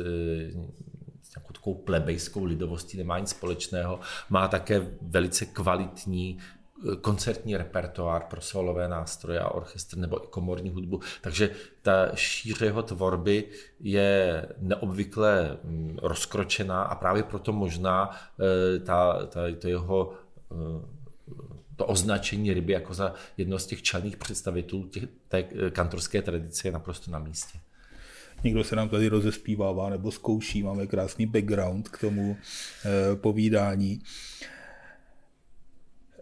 takovou 1.64 1.76
plebejskou 1.76 2.44
lidovostí 2.44 2.98
nemá 2.98 3.20
nic 3.20 3.30
společného. 3.30 4.00
Má 4.30 4.48
také 4.48 4.88
velice 5.02 5.46
kvalitní 5.46 6.38
eh, 6.38 6.96
koncertní 6.96 7.58
repertoár 7.58 8.24
pro 8.30 8.42
solové 8.42 8.88
nástroje 8.88 9.40
a 9.40 9.50
orchestr 9.50 9.98
nebo 9.98 10.24
i 10.24 10.28
komorní 10.28 10.70
hudbu. 10.70 11.00
Takže 11.22 11.50
ta 11.82 12.16
šíře 12.16 12.66
jeho 12.66 12.84
tvorby 12.84 13.48
je 13.80 14.46
neobvykle 14.60 15.58
mm, 15.64 16.00
rozkročená 16.02 16.84
a 16.84 16.96
právě 16.96 17.24
proto 17.24 17.52
možná 17.52 18.10
eh, 18.12 18.80
ta, 18.80 19.26
ta, 19.26 19.42
to 19.60 19.68
jeho 19.68 20.14
eh, 20.52 21.04
to 21.76 21.86
označení 21.86 22.54
ryby 22.54 22.74
jako 22.74 22.94
za 22.94 23.14
jedno 23.38 23.60
z 23.60 23.66
těch 23.66 23.82
čelných 23.82 24.18
představitelů 24.18 24.90
té 25.28 25.44
kantorské 25.72 26.22
tradice 26.22 26.68
je 26.68 26.72
naprosto 26.72 27.12
na 27.12 27.20
místě. 27.20 27.60
Někdo 28.44 28.64
se 28.64 28.76
nám 28.76 28.90
tady 28.90 29.08
rozespívává 29.08 29.90
nebo 29.90 30.12
zkouší, 30.12 30.64
máme 30.64 30.88
krásný 30.88 31.26
background 31.26 31.90
k 31.90 31.98
tomu 31.98 32.38
e, 32.86 33.16
povídání. 33.16 34.02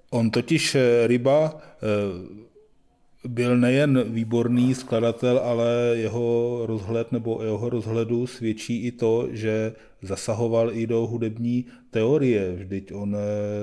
On 0.10 0.32
totiž 0.32 0.75
eh, 0.75 1.08
Ryba 1.08 1.58
e, 1.58 3.28
byl 3.28 3.58
nejen 3.58 4.13
výborný 4.13 4.75
skladatel, 4.75 5.40
ale 5.40 5.94
jeho 5.94 6.60
rozhled 6.66 7.12
nebo 7.12 7.44
jeho 7.44 7.70
rozhledu 7.70 8.28
svědčí 8.28 8.86
i 8.86 8.92
to, 8.92 9.28
že 9.32 9.74
zasahoval 10.01 10.74
i 10.74 10.88
do 10.88 11.08
hudební 11.08 11.66
teorie. 11.92 12.51
Vždyť 12.51 12.94
on 12.94 13.18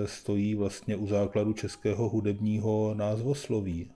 stojí 0.04 0.54
vlastně 0.54 0.96
u 0.96 1.06
základu 1.06 1.52
českého 1.52 2.08
hudebního 2.08 2.94
názvosloví. 2.94 3.90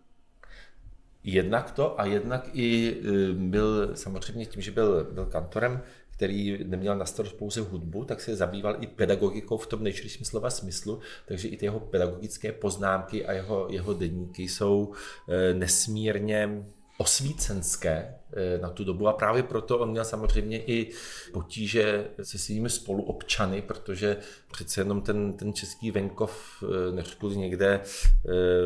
Jednak 1.25 1.71
to 1.71 2.01
a 2.01 2.05
jednak 2.05 2.49
i 2.53 2.97
eh, 2.97 3.33
byl 3.33 3.97
samozřejmě 3.97 4.47
tím, 4.47 4.63
že 4.63 4.71
byl, 4.71 5.05
byl 5.13 5.27
kantorem, 5.27 5.83
který 6.11 6.65
neměl 6.65 6.97
na 6.97 7.07
starost 7.07 7.33
pouze 7.33 7.61
hudbu, 7.61 8.05
tak 8.05 8.21
se 8.21 8.37
zabýval 8.37 8.77
i 8.81 8.87
pedagogikou 8.87 9.57
v 9.57 9.67
tom 9.67 9.83
nejširším 9.83 10.27
slova 10.27 10.51
smyslu, 10.51 11.01
takže 11.27 11.49
i 11.49 11.57
ty 11.57 11.67
jeho 11.67 11.81
pedagogické 11.81 12.53
poznámky 12.53 13.27
a 13.27 13.33
jeho, 13.33 13.67
jeho 13.71 13.95
denníky 13.95 14.43
jsou 14.43 14.93
eh, 15.29 15.55
nesmírně 15.55 16.65
osvícenské 16.99 18.15
eh, 18.33 18.59
na 18.59 18.71
tu 18.71 18.85
dobu. 18.85 19.09
A 19.09 19.13
právě 19.13 19.43
proto 19.43 19.79
on 19.79 19.91
měl 19.91 20.05
samozřejmě 20.05 20.63
i 20.63 20.91
potíže 21.33 22.11
se 22.23 22.39
svými 22.39 22.71
spoluobčany, 22.71 23.63
protože 23.63 24.17
přece 24.53 24.81
jenom 24.81 25.03
ten, 25.03 25.33
ten 25.33 25.53
český 25.53 25.91
venkov, 25.91 26.65
neřekl 26.95 27.31
někde 27.31 27.81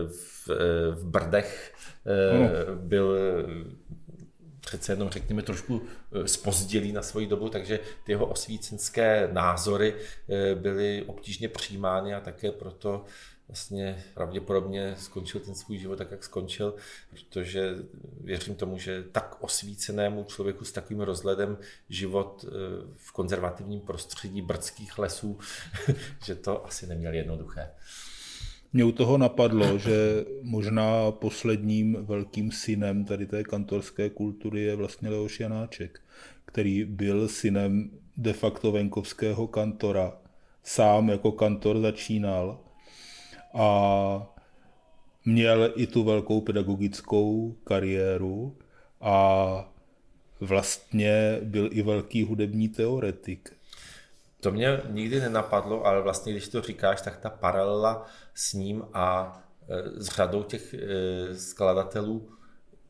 v, 0.06 0.48
v 0.90 1.04
Brdech, 1.04 1.72
byl 2.74 3.16
přece 4.60 4.92
jenom 4.92 5.08
řekněme 5.10 5.42
trošku 5.42 5.82
spozdělý 6.26 6.92
na 6.92 7.02
svoji 7.02 7.26
dobu, 7.26 7.48
takže 7.48 7.80
ty 8.04 8.12
jeho 8.12 8.26
osvícenské 8.26 9.28
názory 9.32 9.94
byly 10.54 11.04
obtížně 11.06 11.48
přijímány 11.48 12.14
a 12.14 12.20
také 12.20 12.52
proto 12.52 13.04
vlastně 13.48 14.04
pravděpodobně 14.14 14.94
skončil 14.98 15.40
ten 15.40 15.54
svůj 15.54 15.78
život 15.78 15.96
tak, 15.96 16.10
jak 16.10 16.24
skončil, 16.24 16.74
protože 17.10 17.74
věřím 18.20 18.54
tomu, 18.54 18.78
že 18.78 19.04
tak 19.12 19.36
osvícenému 19.40 20.24
člověku 20.24 20.64
s 20.64 20.72
takovým 20.72 21.00
rozhledem 21.00 21.58
život 21.88 22.44
eh, 22.48 22.50
v 22.96 23.12
konzervativním 23.12 23.80
prostředí 23.80 24.42
brdských 24.42 24.98
lesů, 24.98 25.38
že 26.24 26.34
to 26.34 26.66
asi 26.66 26.86
neměl 26.86 27.14
jednoduché. 27.14 27.70
Mě 28.72 28.84
u 28.84 28.92
toho 28.92 29.18
napadlo, 29.18 29.78
že 29.78 30.24
možná 30.42 31.10
posledním 31.10 31.96
velkým 32.00 32.52
synem 32.52 33.04
tady 33.04 33.26
té 33.26 33.44
kantorské 33.44 34.10
kultury 34.10 34.62
je 34.62 34.76
vlastně 34.76 35.08
Leoš 35.08 35.40
Janáček, 35.40 36.00
který 36.44 36.84
byl 36.84 37.28
synem 37.28 37.90
de 38.16 38.32
facto 38.32 38.72
venkovského 38.72 39.46
kantora. 39.46 40.18
Sám 40.62 41.08
jako 41.08 41.32
kantor 41.32 41.80
začínal 41.80 42.60
a 43.54 44.36
měl 45.24 45.72
i 45.76 45.86
tu 45.86 46.04
velkou 46.04 46.40
pedagogickou 46.40 47.56
kariéru 47.64 48.56
a 49.00 49.72
vlastně 50.40 51.38
byl 51.42 51.68
i 51.72 51.82
velký 51.82 52.22
hudební 52.22 52.68
teoretik. 52.68 53.55
To 54.40 54.50
mě 54.52 54.80
nikdy 54.90 55.20
nenapadlo, 55.20 55.86
ale 55.86 56.02
vlastně, 56.02 56.32
když 56.32 56.48
to 56.48 56.62
říkáš, 56.62 57.00
tak 57.00 57.16
ta 57.16 57.30
paralela 57.30 58.06
s 58.34 58.52
ním 58.52 58.84
a 58.92 59.38
e, 59.68 60.00
s 60.02 60.06
řadou 60.06 60.42
těch 60.42 60.74
e, 60.74 60.78
skladatelů, 61.34 62.30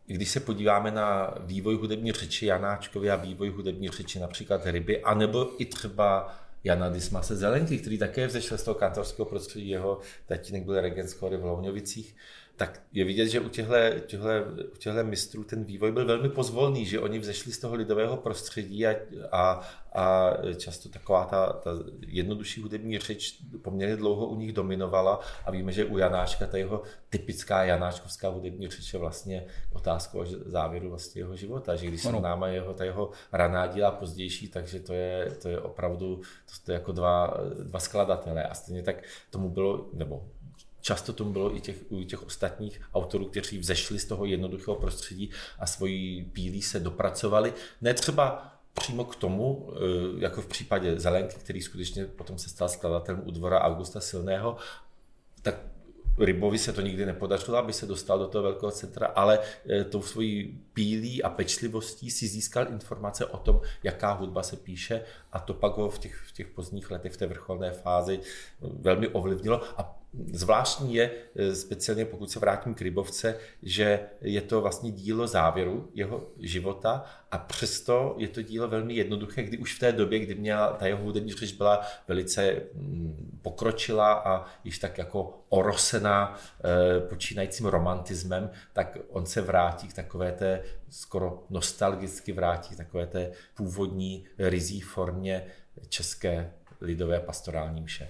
když 0.06 0.30
se 0.30 0.40
podíváme 0.40 0.90
na 0.90 1.34
vývoj 1.40 1.74
hudební 1.74 2.12
řeči 2.12 2.46
Janáčkovi 2.46 3.10
a 3.10 3.16
vývoj 3.16 3.50
hudební 3.50 3.88
řeči 3.88 4.20
například 4.20 4.66
Ryby, 4.66 5.02
anebo 5.02 5.50
i 5.58 5.64
třeba 5.64 6.34
Jana 6.64 6.88
Dismase 6.88 7.36
Zelenky, 7.36 7.78
který 7.78 7.98
také 7.98 8.26
vzešel 8.26 8.58
z 8.58 8.62
toho 8.62 8.74
kantorského 8.74 9.26
prostředí, 9.26 9.68
jeho 9.68 9.98
tatínek 10.26 10.64
byl 10.64 10.80
regent 10.80 11.10
skory 11.10 11.36
v 11.36 11.44
Louňovicích, 11.44 12.16
tak 12.56 12.82
je 12.92 13.04
vidět, 13.04 13.28
že 13.28 13.40
u 13.40 13.48
těchto, 13.48 13.74
těchto, 14.06 14.26
u 14.72 14.76
těchto 14.76 15.04
mistrů 15.04 15.44
ten 15.44 15.64
vývoj 15.64 15.92
byl 15.92 16.06
velmi 16.06 16.28
pozvolný, 16.28 16.86
že 16.86 17.00
oni 17.00 17.18
vzešli 17.18 17.52
z 17.52 17.58
toho 17.58 17.74
lidového 17.74 18.16
prostředí 18.16 18.86
a, 18.86 18.96
a, 19.32 19.62
a 19.94 20.32
často 20.56 20.88
taková 20.88 21.24
ta, 21.24 21.52
ta 21.52 21.70
jednodušší 22.06 22.62
hudební 22.62 22.98
řeč 22.98 23.38
poměrně 23.62 23.96
dlouho 23.96 24.26
u 24.26 24.36
nich 24.36 24.52
dominovala 24.52 25.20
a 25.44 25.50
víme, 25.50 25.72
že 25.72 25.84
u 25.84 25.98
Janáčka 25.98 26.46
ta 26.46 26.56
jeho 26.56 26.82
typická 27.10 27.64
janáčkovská 27.64 28.28
hudební 28.28 28.68
řeč 28.68 28.92
je 28.92 28.98
vlastně 28.98 29.46
otázkou 29.72 30.24
závěru 30.26 30.90
vlastně 30.90 31.20
jeho 31.20 31.36
života, 31.36 31.76
že 31.76 31.86
když 31.86 32.02
se 32.02 32.12
náma 32.12 32.48
jeho, 32.48 32.74
ta 32.74 32.84
jeho 32.84 33.10
raná 33.32 33.66
díla 33.66 33.90
pozdější, 33.90 34.48
takže 34.48 34.80
to 34.80 34.92
je, 34.92 35.30
to 35.42 35.48
je 35.48 35.60
opravdu 35.60 36.20
to, 36.64 36.72
je 36.72 36.74
jako 36.74 36.92
dva, 36.92 37.34
dva 37.62 37.80
skladatele. 37.80 38.44
A 38.44 38.54
stejně 38.54 38.82
tak 38.82 38.96
tomu 39.30 39.50
bylo, 39.50 39.88
nebo 39.92 40.28
Často 40.86 41.12
tomu 41.12 41.32
bylo 41.32 41.56
i 41.56 41.60
těch, 41.60 41.76
u 41.88 42.04
těch 42.04 42.26
ostatních 42.26 42.80
autorů, 42.94 43.24
kteří 43.24 43.58
vzešli 43.58 43.98
z 43.98 44.04
toho 44.04 44.24
jednoduchého 44.24 44.74
prostředí 44.76 45.30
a 45.58 45.66
svojí 45.66 46.24
pílí 46.32 46.62
se 46.62 46.80
dopracovali. 46.80 47.54
Ne 47.80 47.94
třeba 47.94 48.52
přímo 48.74 49.04
k 49.04 49.16
tomu, 49.16 49.72
eh, 49.72 49.78
jako 50.18 50.42
v 50.42 50.46
případě 50.46 51.00
Zelenky, 51.00 51.36
který 51.36 51.62
skutečně 51.62 52.04
potom 52.04 52.38
se 52.38 52.48
stal 52.48 52.68
skladatelem 52.68 53.22
u 53.24 53.30
dvora 53.30 53.60
Augusta 53.60 54.00
Silného, 54.00 54.56
tak 55.42 55.54
Rybovi 56.18 56.58
se 56.58 56.72
to 56.72 56.80
nikdy 56.80 57.06
nepodařilo, 57.06 57.58
aby 57.58 57.72
se 57.72 57.86
dostal 57.86 58.18
do 58.18 58.26
toho 58.26 58.42
velkého 58.42 58.72
centra, 58.72 59.06
ale 59.06 59.38
eh, 59.68 59.84
tou 59.84 60.02
svojí 60.02 60.60
pílí 60.72 61.22
a 61.22 61.30
pečlivostí 61.30 62.10
si 62.10 62.26
získal 62.26 62.66
informace 62.68 63.26
o 63.26 63.36
tom, 63.36 63.60
jaká 63.82 64.12
hudba 64.12 64.42
se 64.42 64.56
píše 64.56 65.02
a 65.32 65.38
to 65.38 65.54
pak 65.54 65.76
ho 65.76 65.90
v 65.90 65.98
těch, 65.98 66.14
v 66.28 66.32
těch 66.32 66.46
pozdních 66.46 66.90
letech, 66.90 67.12
v 67.12 67.16
té 67.16 67.26
vrcholné 67.26 67.72
fázi 67.72 68.20
eh, 68.22 68.66
velmi 68.80 69.08
ovlivnilo 69.08 69.62
a 69.80 69.98
Zvláštní 70.32 70.94
je, 70.94 71.10
eh, 71.36 71.54
speciálně 71.54 72.04
pokud 72.04 72.30
se 72.30 72.38
vrátím 72.38 72.74
k 72.74 72.80
Rybovce, 72.80 73.38
že 73.62 74.00
je 74.20 74.40
to 74.40 74.60
vlastně 74.60 74.90
dílo 74.90 75.26
závěru 75.26 75.90
jeho 75.94 76.28
života 76.38 77.04
a 77.30 77.38
přesto 77.38 78.14
je 78.18 78.28
to 78.28 78.42
dílo 78.42 78.68
velmi 78.68 78.94
jednoduché, 78.94 79.42
kdy 79.42 79.58
už 79.58 79.74
v 79.74 79.78
té 79.78 79.92
době, 79.92 80.18
kdy 80.18 80.34
měla 80.34 80.72
ta 80.72 80.86
jeho 80.86 81.02
hudební 81.02 81.32
řeč 81.32 81.52
byla 81.52 81.80
velice 82.08 82.62
mm, 82.74 83.38
pokročila 83.42 84.12
a 84.12 84.44
již 84.64 84.78
tak 84.78 84.98
jako 84.98 85.42
orosená 85.48 86.38
eh, 86.64 87.00
počínajícím 87.00 87.66
romantismem, 87.66 88.50
tak 88.72 88.98
on 89.08 89.26
se 89.26 89.40
vrátí 89.40 89.88
k 89.88 89.94
takové 89.94 90.32
té 90.32 90.62
skoro 90.90 91.44
nostalgicky 91.50 92.32
vrátí 92.32 92.74
k 92.74 92.76
takové 92.76 93.06
té 93.06 93.32
původní 93.54 94.24
rizí 94.38 94.80
formě 94.80 95.46
české 95.88 96.52
lidové 96.80 97.20
pastorální 97.20 97.80
mše 97.80 98.08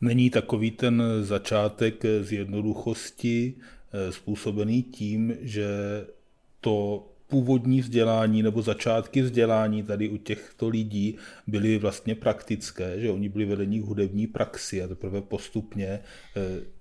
není 0.00 0.30
takový 0.30 0.70
ten 0.70 1.02
začátek 1.20 2.02
z 2.20 2.32
jednoduchosti 2.32 3.54
eh, 3.92 4.12
způsobený 4.12 4.82
tím, 4.82 5.36
že 5.40 5.66
to 6.60 7.08
původní 7.28 7.80
vzdělání 7.80 8.42
nebo 8.42 8.62
začátky 8.62 9.22
vzdělání 9.22 9.82
tady 9.82 10.08
u 10.08 10.16
těchto 10.16 10.68
lidí 10.68 11.16
byly 11.46 11.78
vlastně 11.78 12.14
praktické, 12.14 13.00
že 13.00 13.10
oni 13.10 13.28
byli 13.28 13.44
vedení 13.44 13.80
hudební 13.80 14.26
praxi 14.26 14.82
a 14.82 14.88
teprve 14.88 15.20
postupně 15.20 15.86
eh, 15.86 16.00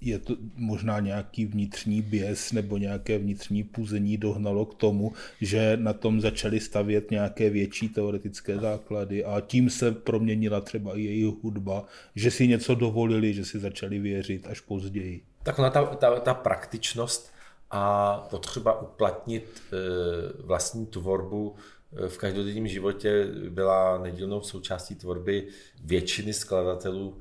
je 0.02 0.20
to 0.20 0.36
možná 0.56 1.00
nějaký 1.00 1.46
vnitřní 1.46 2.02
běs 2.02 2.52
nebo 2.52 2.78
nějaké 2.78 3.18
vnitřní 3.18 3.64
půzení 3.64 4.18
dohnalo 4.18 4.66
k 4.66 4.74
tomu, 4.74 5.14
že 5.42 5.78
na 5.82 5.94
tom 5.94 6.22
začali 6.22 6.60
stavět 6.60 7.12
nějaké 7.12 7.50
větší 7.50 7.90
teoretické 7.90 8.58
základy 8.58 9.26
a 9.26 9.42
tím 9.42 9.70
se 9.70 9.92
proměnila 9.92 10.62
třeba 10.62 10.98
i 10.98 11.02
jejich 11.02 11.44
hudba, 11.44 11.86
že 12.16 12.32
si 12.32 12.48
něco 12.48 12.76
dovolili, 12.76 13.34
že 13.34 13.46
si 13.46 13.60
začali 13.60 14.00
věřit 14.00 14.48
až 14.48 14.60
později. 14.60 15.22
Tak 15.44 15.60
ona 15.60 15.70
ta, 15.70 15.86
ta, 15.86 16.20
ta 16.20 16.34
praktičnost 16.34 17.35
a 17.78 18.18
potřeba 18.30 18.82
uplatnit 18.82 19.62
e, 19.74 19.76
vlastní 20.44 20.86
tvorbu 20.86 21.56
e, 22.06 22.10
v 22.10 22.18
každodenním 22.18 22.68
životě 22.68 23.28
byla 23.50 23.98
nedílnou 23.98 24.42
součástí 24.42 24.96
tvorby 24.96 25.48
většiny 25.84 26.34
skladatelů 26.34 27.18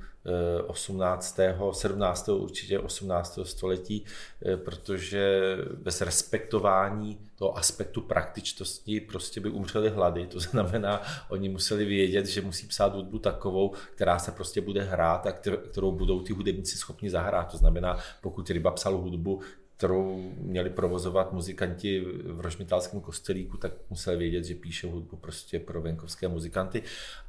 18., 0.66 1.38
17. 1.72 2.28
určitě 2.28 2.78
18. 2.78 3.38
století, 3.42 4.04
e, 4.46 4.56
protože 4.56 5.56
bez 5.74 6.00
respektování 6.00 7.18
toho 7.36 7.58
aspektu 7.58 8.00
praktičnosti 8.00 9.00
prostě 9.00 9.40
by 9.40 9.50
umřeli 9.50 9.90
hlady. 9.90 10.26
To 10.26 10.40
znamená, 10.40 11.02
oni 11.28 11.48
museli 11.48 11.84
vědět, 11.84 12.26
že 12.26 12.40
musí 12.40 12.66
psát 12.66 12.94
hudbu 12.94 13.18
takovou, 13.18 13.72
která 13.94 14.18
se 14.18 14.32
prostě 14.32 14.60
bude 14.60 14.82
hrát 14.82 15.26
a 15.26 15.32
kterou 15.70 15.92
budou 15.92 16.20
ty 16.20 16.32
hudebníci 16.32 16.78
schopni 16.78 17.10
zahrát. 17.10 17.50
To 17.50 17.56
znamená, 17.56 17.98
pokud 18.22 18.50
Ryba 18.50 18.70
psal 18.70 18.96
hudbu, 18.96 19.40
kterou 19.76 20.32
měli 20.38 20.70
provozovat 20.70 21.32
muzikanti 21.32 22.00
v 22.24 22.40
Rožmitálském 22.40 23.00
kostelíku, 23.00 23.56
tak 23.56 23.72
museli 23.90 24.16
vědět, 24.16 24.44
že 24.44 24.54
píše 24.54 24.86
hudbu 24.86 25.16
prostě 25.16 25.58
pro 25.58 25.82
venkovské 25.82 26.28
muzikanty. 26.28 26.82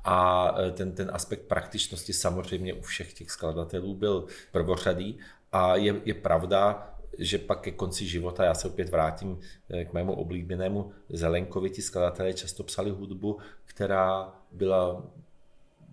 A 0.03 0.49
e, 0.61 0.71
ten, 0.71 0.91
ten 0.91 1.11
aspekt 1.13 1.41
praktičnosti 1.41 2.13
samozřejmě 2.13 2.73
u 2.73 2.81
všech 2.81 3.13
těch 3.13 3.31
skladatelů 3.31 3.95
byl 3.95 4.25
prvořadý. 4.51 5.17
A 5.51 5.75
je, 5.75 6.01
je 6.05 6.13
pravda, 6.13 6.91
že 7.17 7.37
pak 7.37 7.61
ke 7.61 7.71
konci 7.71 8.07
života, 8.07 8.43
já 8.43 8.53
se 8.53 8.67
opět 8.67 8.89
vrátím 8.89 9.39
e, 9.69 9.85
k 9.85 9.93
mému 9.93 10.13
oblíbenému 10.13 10.91
Zelenkovi, 11.09 11.69
ti 11.69 11.81
skladatelé 11.81 12.33
často 12.33 12.63
psali 12.63 12.89
hudbu, 12.89 13.37
která 13.65 14.33
byla 14.51 15.03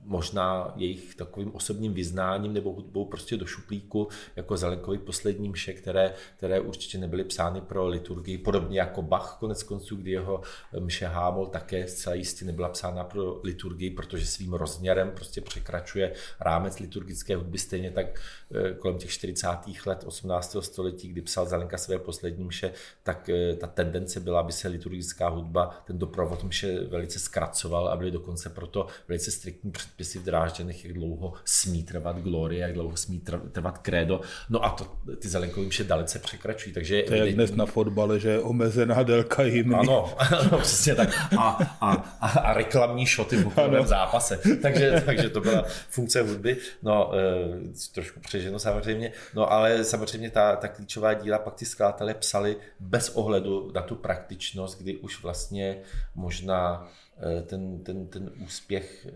možná 0.04 0.72
jejich 0.76 1.14
takovým 1.14 1.54
osobním 1.54 1.94
vyznáním 1.94 2.52
nebo 2.52 2.72
hudbou 2.72 3.04
prostě 3.04 3.36
do 3.36 3.46
šuplíku, 3.46 4.08
jako 4.36 4.56
Zelenkovi 4.56 4.98
poslední 4.98 5.48
mše, 5.48 5.72
které, 5.72 6.14
které 6.36 6.60
určitě 6.60 6.98
nebyly 6.98 7.24
psány 7.24 7.60
pro 7.60 7.86
liturgii, 7.86 8.38
podobně 8.38 8.80
jako 8.80 9.02
Bach 9.02 9.36
konec 9.40 9.62
konců, 9.62 9.96
kdy 9.96 10.10
jeho 10.10 10.42
mše 10.78 11.06
Hámol 11.06 11.46
také 11.46 11.88
zcela 11.88 12.14
jistě 12.14 12.44
nebyla 12.44 12.68
psána 12.68 13.04
pro 13.04 13.40
liturgii, 13.42 13.90
protože 13.90 14.26
svým 14.26 14.52
rozměrem 14.52 15.10
prostě 15.10 15.40
překračuje 15.40 16.12
rámec 16.40 16.78
liturgické 16.78 17.36
hudby, 17.36 17.58
stejně 17.58 17.90
tak 17.90 18.20
eh, 18.54 18.74
kolem 18.74 18.98
těch 18.98 19.10
40. 19.10 19.48
let 19.86 20.04
18. 20.06 20.56
století, 20.60 21.08
kdy 21.08 21.20
psal 21.20 21.46
Zelenka 21.46 21.78
své 21.78 21.98
poslední 21.98 22.44
mše, 22.44 22.72
tak 23.02 23.28
eh, 23.28 23.56
ta 23.56 23.66
tendence 23.66 24.20
byla, 24.20 24.40
aby 24.40 24.52
se 24.52 24.68
liturgická 24.68 25.28
hudba, 25.28 25.82
ten 25.86 25.98
doprovod 25.98 26.44
mše 26.44 26.80
velice 26.84 27.18
zkracoval 27.18 27.88
a 27.88 27.96
byly 27.96 28.10
dokonce 28.10 28.48
proto 28.50 28.86
velice 29.08 29.30
striktní 29.30 29.72
předpisy 29.92 30.18
v 30.18 30.22
Drážděnech, 30.22 30.84
jak 30.84 30.94
dlouho 30.94 31.32
smí 31.44 31.82
trvat 31.82 32.18
glorie, 32.18 32.60
jak 32.60 32.72
dlouho 32.72 32.96
smí 32.96 33.22
trvat 33.52 33.78
krédo. 33.78 34.20
No 34.50 34.64
a 34.64 34.70
to 34.70 34.86
ty 35.18 35.28
zelenkový 35.28 35.68
vše 35.68 35.84
dalece 35.84 36.18
překračují. 36.18 36.74
Takže 36.74 37.02
to 37.02 37.14
je 37.14 37.20
jak 37.20 37.34
dnes 37.34 37.52
na 37.52 37.66
fotbale, 37.66 38.20
že 38.20 38.28
je 38.28 38.40
omezená 38.40 39.02
délka 39.02 39.42
hymny. 39.42 39.74
Ano, 39.74 40.14
ano 40.18 40.58
přesně 40.58 40.94
tak. 40.94 41.08
A, 41.38 41.48
a, 41.80 41.92
a, 42.20 42.26
a 42.26 42.54
reklamní 42.54 43.06
šoty 43.06 43.36
v 43.36 43.86
zápase. 43.86 44.40
Takže, 44.62 45.02
takže 45.06 45.28
to 45.28 45.40
byla 45.40 45.64
funkce 45.88 46.22
hudby. 46.22 46.56
No, 46.82 47.12
e, 47.14 47.90
trošku 47.94 48.20
přeženo 48.20 48.58
samozřejmě. 48.58 49.12
No 49.34 49.52
ale 49.52 49.84
samozřejmě 49.84 50.30
ta, 50.30 50.56
ta 50.56 50.68
klíčová 50.68 51.14
díla 51.14 51.38
pak 51.38 51.54
ty 51.54 51.64
skladatelé 51.64 52.14
psali 52.14 52.56
bez 52.80 53.08
ohledu 53.08 53.72
na 53.74 53.82
tu 53.82 53.94
praktičnost, 53.94 54.78
kdy 54.78 54.96
už 54.96 55.22
vlastně 55.22 55.76
možná 56.14 56.88
Eh, 57.22 57.42
ten, 57.42 57.78
ten, 57.84 58.06
ten 58.06 58.30
úspěch 58.44 59.06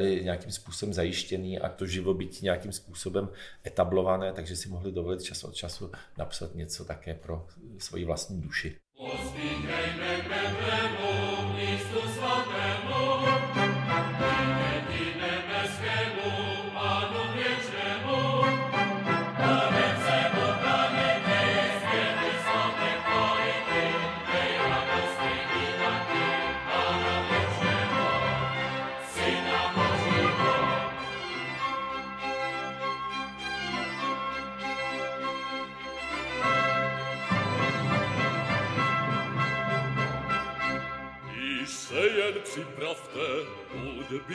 měli 0.00 0.24
nějakým 0.24 0.52
způsobem 0.52 0.92
zajištěný 0.92 1.58
a 1.58 1.68
to 1.68 1.86
živobytí 1.86 2.44
nějakým 2.44 2.72
způsobem 2.72 3.28
etablované, 3.66 4.32
takže 4.32 4.56
si 4.56 4.68
mohli 4.68 4.92
dovolit 4.92 5.22
čas 5.22 5.44
od 5.44 5.54
času 5.54 5.92
napsat 6.18 6.54
něco 6.54 6.84
také 6.84 7.14
pro 7.14 7.46
svoji 7.78 8.04
vlastní 8.04 8.40
duši. 8.40 8.76
Pospíchejme 8.96 9.99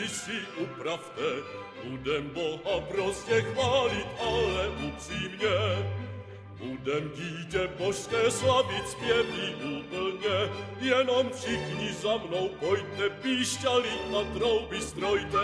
si 0.04 0.40
upravte, 0.58 1.30
budem 1.84 2.30
Boha 2.30 2.82
prostě 2.88 3.42
chválit, 3.42 4.08
ale 4.20 4.70
upřímně. 4.88 5.58
Budem 6.58 7.12
dítě 7.16 7.70
božské 7.78 8.32
slavit 8.32 8.90
zpěví 8.90 9.56
úplně, 9.56 10.52
jenom 10.80 11.30
všichni 11.30 11.94
za 11.94 12.18
mnou 12.18 12.50
pojďte, 12.60 13.10
píšťali 13.10 13.90
a 13.90 14.34
trouby 14.34 14.82
strojte. 14.82 15.44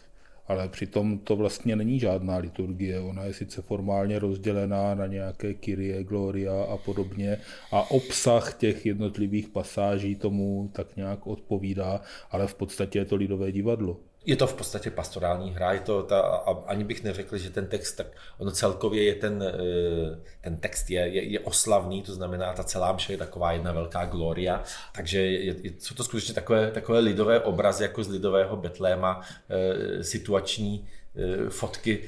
ale 0.51 0.69
přitom 0.69 1.19
to 1.19 1.35
vlastně 1.35 1.75
není 1.75 1.99
žádná 1.99 2.37
liturgie. 2.37 2.99
Ona 2.99 3.23
je 3.23 3.33
sice 3.33 3.61
formálně 3.61 4.19
rozdělená 4.19 4.95
na 4.95 5.07
nějaké 5.07 5.53
Kyrie, 5.53 6.03
Gloria 6.03 6.63
a 6.63 6.77
podobně 6.77 7.37
a 7.71 7.91
obsah 7.91 8.53
těch 8.53 8.85
jednotlivých 8.85 9.49
pasáží 9.49 10.15
tomu 10.15 10.69
tak 10.73 10.95
nějak 10.95 11.27
odpovídá, 11.27 12.01
ale 12.31 12.47
v 12.47 12.55
podstatě 12.55 12.99
je 12.99 13.05
to 13.05 13.15
lidové 13.15 13.51
divadlo. 13.51 14.10
Je 14.25 14.35
to 14.35 14.47
v 14.47 14.53
podstatě 14.53 14.91
pastorální 14.91 15.51
hra, 15.51 15.73
je 15.73 15.79
to 15.79 16.03
ta, 16.03 16.21
ani 16.65 16.83
bych 16.83 17.03
neřekl, 17.03 17.37
že 17.37 17.49
ten 17.49 17.67
text, 17.67 17.93
tak 17.93 18.07
ono 18.37 18.51
celkově 18.51 19.03
je 19.03 19.15
ten, 19.15 19.43
eh, 19.43 20.19
ten 20.41 20.57
text 20.57 20.89
je, 20.89 21.01
je, 21.01 21.23
je 21.23 21.39
oslavný, 21.39 22.01
to 22.01 22.13
znamená, 22.13 22.53
ta 22.53 22.63
celá 22.63 22.93
mše 22.93 23.13
je 23.13 23.17
taková 23.17 23.51
jedna 23.51 23.71
velká 23.71 24.05
gloria, 24.05 24.63
takže 24.95 25.19
je, 25.19 25.55
je, 25.63 25.73
jsou 25.79 25.95
to 25.95 26.03
skutečně 26.03 26.33
takové, 26.33 26.71
takové 26.71 26.99
lidové 26.99 27.39
obrazy, 27.39 27.83
jako 27.83 28.03
z 28.03 28.07
lidového 28.09 28.57
Betléma, 28.57 29.21
eh, 29.49 30.03
situační 30.03 30.87
eh, 31.15 31.49
fotky 31.49 32.03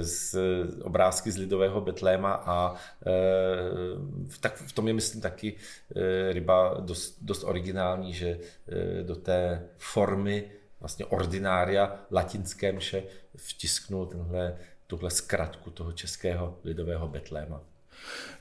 z 0.00 0.38
obrázky 0.82 1.30
z 1.30 1.36
lidového 1.36 1.80
Betléma 1.80 2.32
a 2.32 2.74
tak 4.40 4.56
v 4.56 4.72
tom 4.72 4.88
je 4.88 4.94
myslím 4.94 5.20
taky 5.20 5.54
ryba 6.30 6.76
dost, 6.80 7.18
dost 7.20 7.44
originální, 7.44 8.14
že 8.14 8.38
do 9.02 9.16
té 9.16 9.68
formy 9.78 10.50
vlastně 10.80 11.04
ordinária 11.04 12.06
latinské 12.10 12.72
mše 12.72 13.02
vtisknul 13.36 14.06
tenhle, 14.06 14.58
tuhle 14.86 15.10
zkratku 15.10 15.70
toho 15.70 15.92
českého 15.92 16.58
lidového 16.64 17.08
Betléma. 17.08 17.60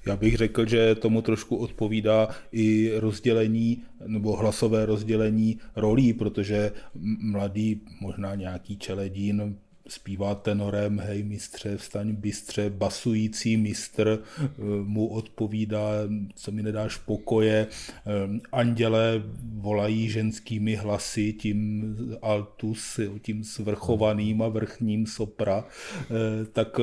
Já 0.06 0.16
bych 0.16 0.38
řekl, 0.38 0.66
že 0.66 0.96
tomu 0.96 1.22
trošku 1.22 1.58
odpovídá 1.58 2.30
i 2.52 2.92
rozdělení 3.00 3.84
nebo 4.06 4.36
hlasové 4.36 4.86
rozdělení 4.86 5.60
rolí, 5.76 6.14
protože 6.14 6.72
mladý, 7.20 7.82
možná 8.02 8.36
nějaký 8.36 8.78
čeledín 8.78 9.58
zpívá 9.88 10.36
tenorem, 10.36 11.00
hej 11.00 11.24
mistře, 11.24 11.78
vstaň 11.78 12.16
bystře, 12.16 12.70
basující 12.70 13.58
mistr 13.58 14.20
eh, 14.20 14.50
mu 14.84 15.08
odpovídá, 15.08 15.92
co 16.36 16.52
mi 16.52 16.64
nedáš 16.64 16.98
pokoje, 16.98 17.68
eh, 17.68 18.12
anděle 18.52 19.24
volají 19.54 20.10
ženskými 20.10 20.76
hlasy, 20.76 21.34
tím 21.34 21.96
altus, 22.22 23.00
tím 23.22 23.44
svrchovaným 23.44 24.42
a 24.42 24.48
vrchním 24.48 25.06
sopra, 25.06 25.66
eh, 26.02 26.46
tak 26.46 26.80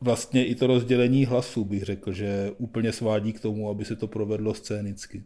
vlastně 0.00 0.46
i 0.46 0.54
to 0.54 0.66
rozdělení 0.66 1.24
hlasů 1.24 1.64
bych 1.64 1.82
řekl, 1.82 2.12
že 2.12 2.52
úplně 2.58 2.92
svádí 2.92 3.32
k 3.32 3.40
tomu, 3.40 3.70
aby 3.70 3.84
se 3.84 3.96
to 3.96 4.06
provedlo 4.06 4.54
scénicky. 4.54 5.22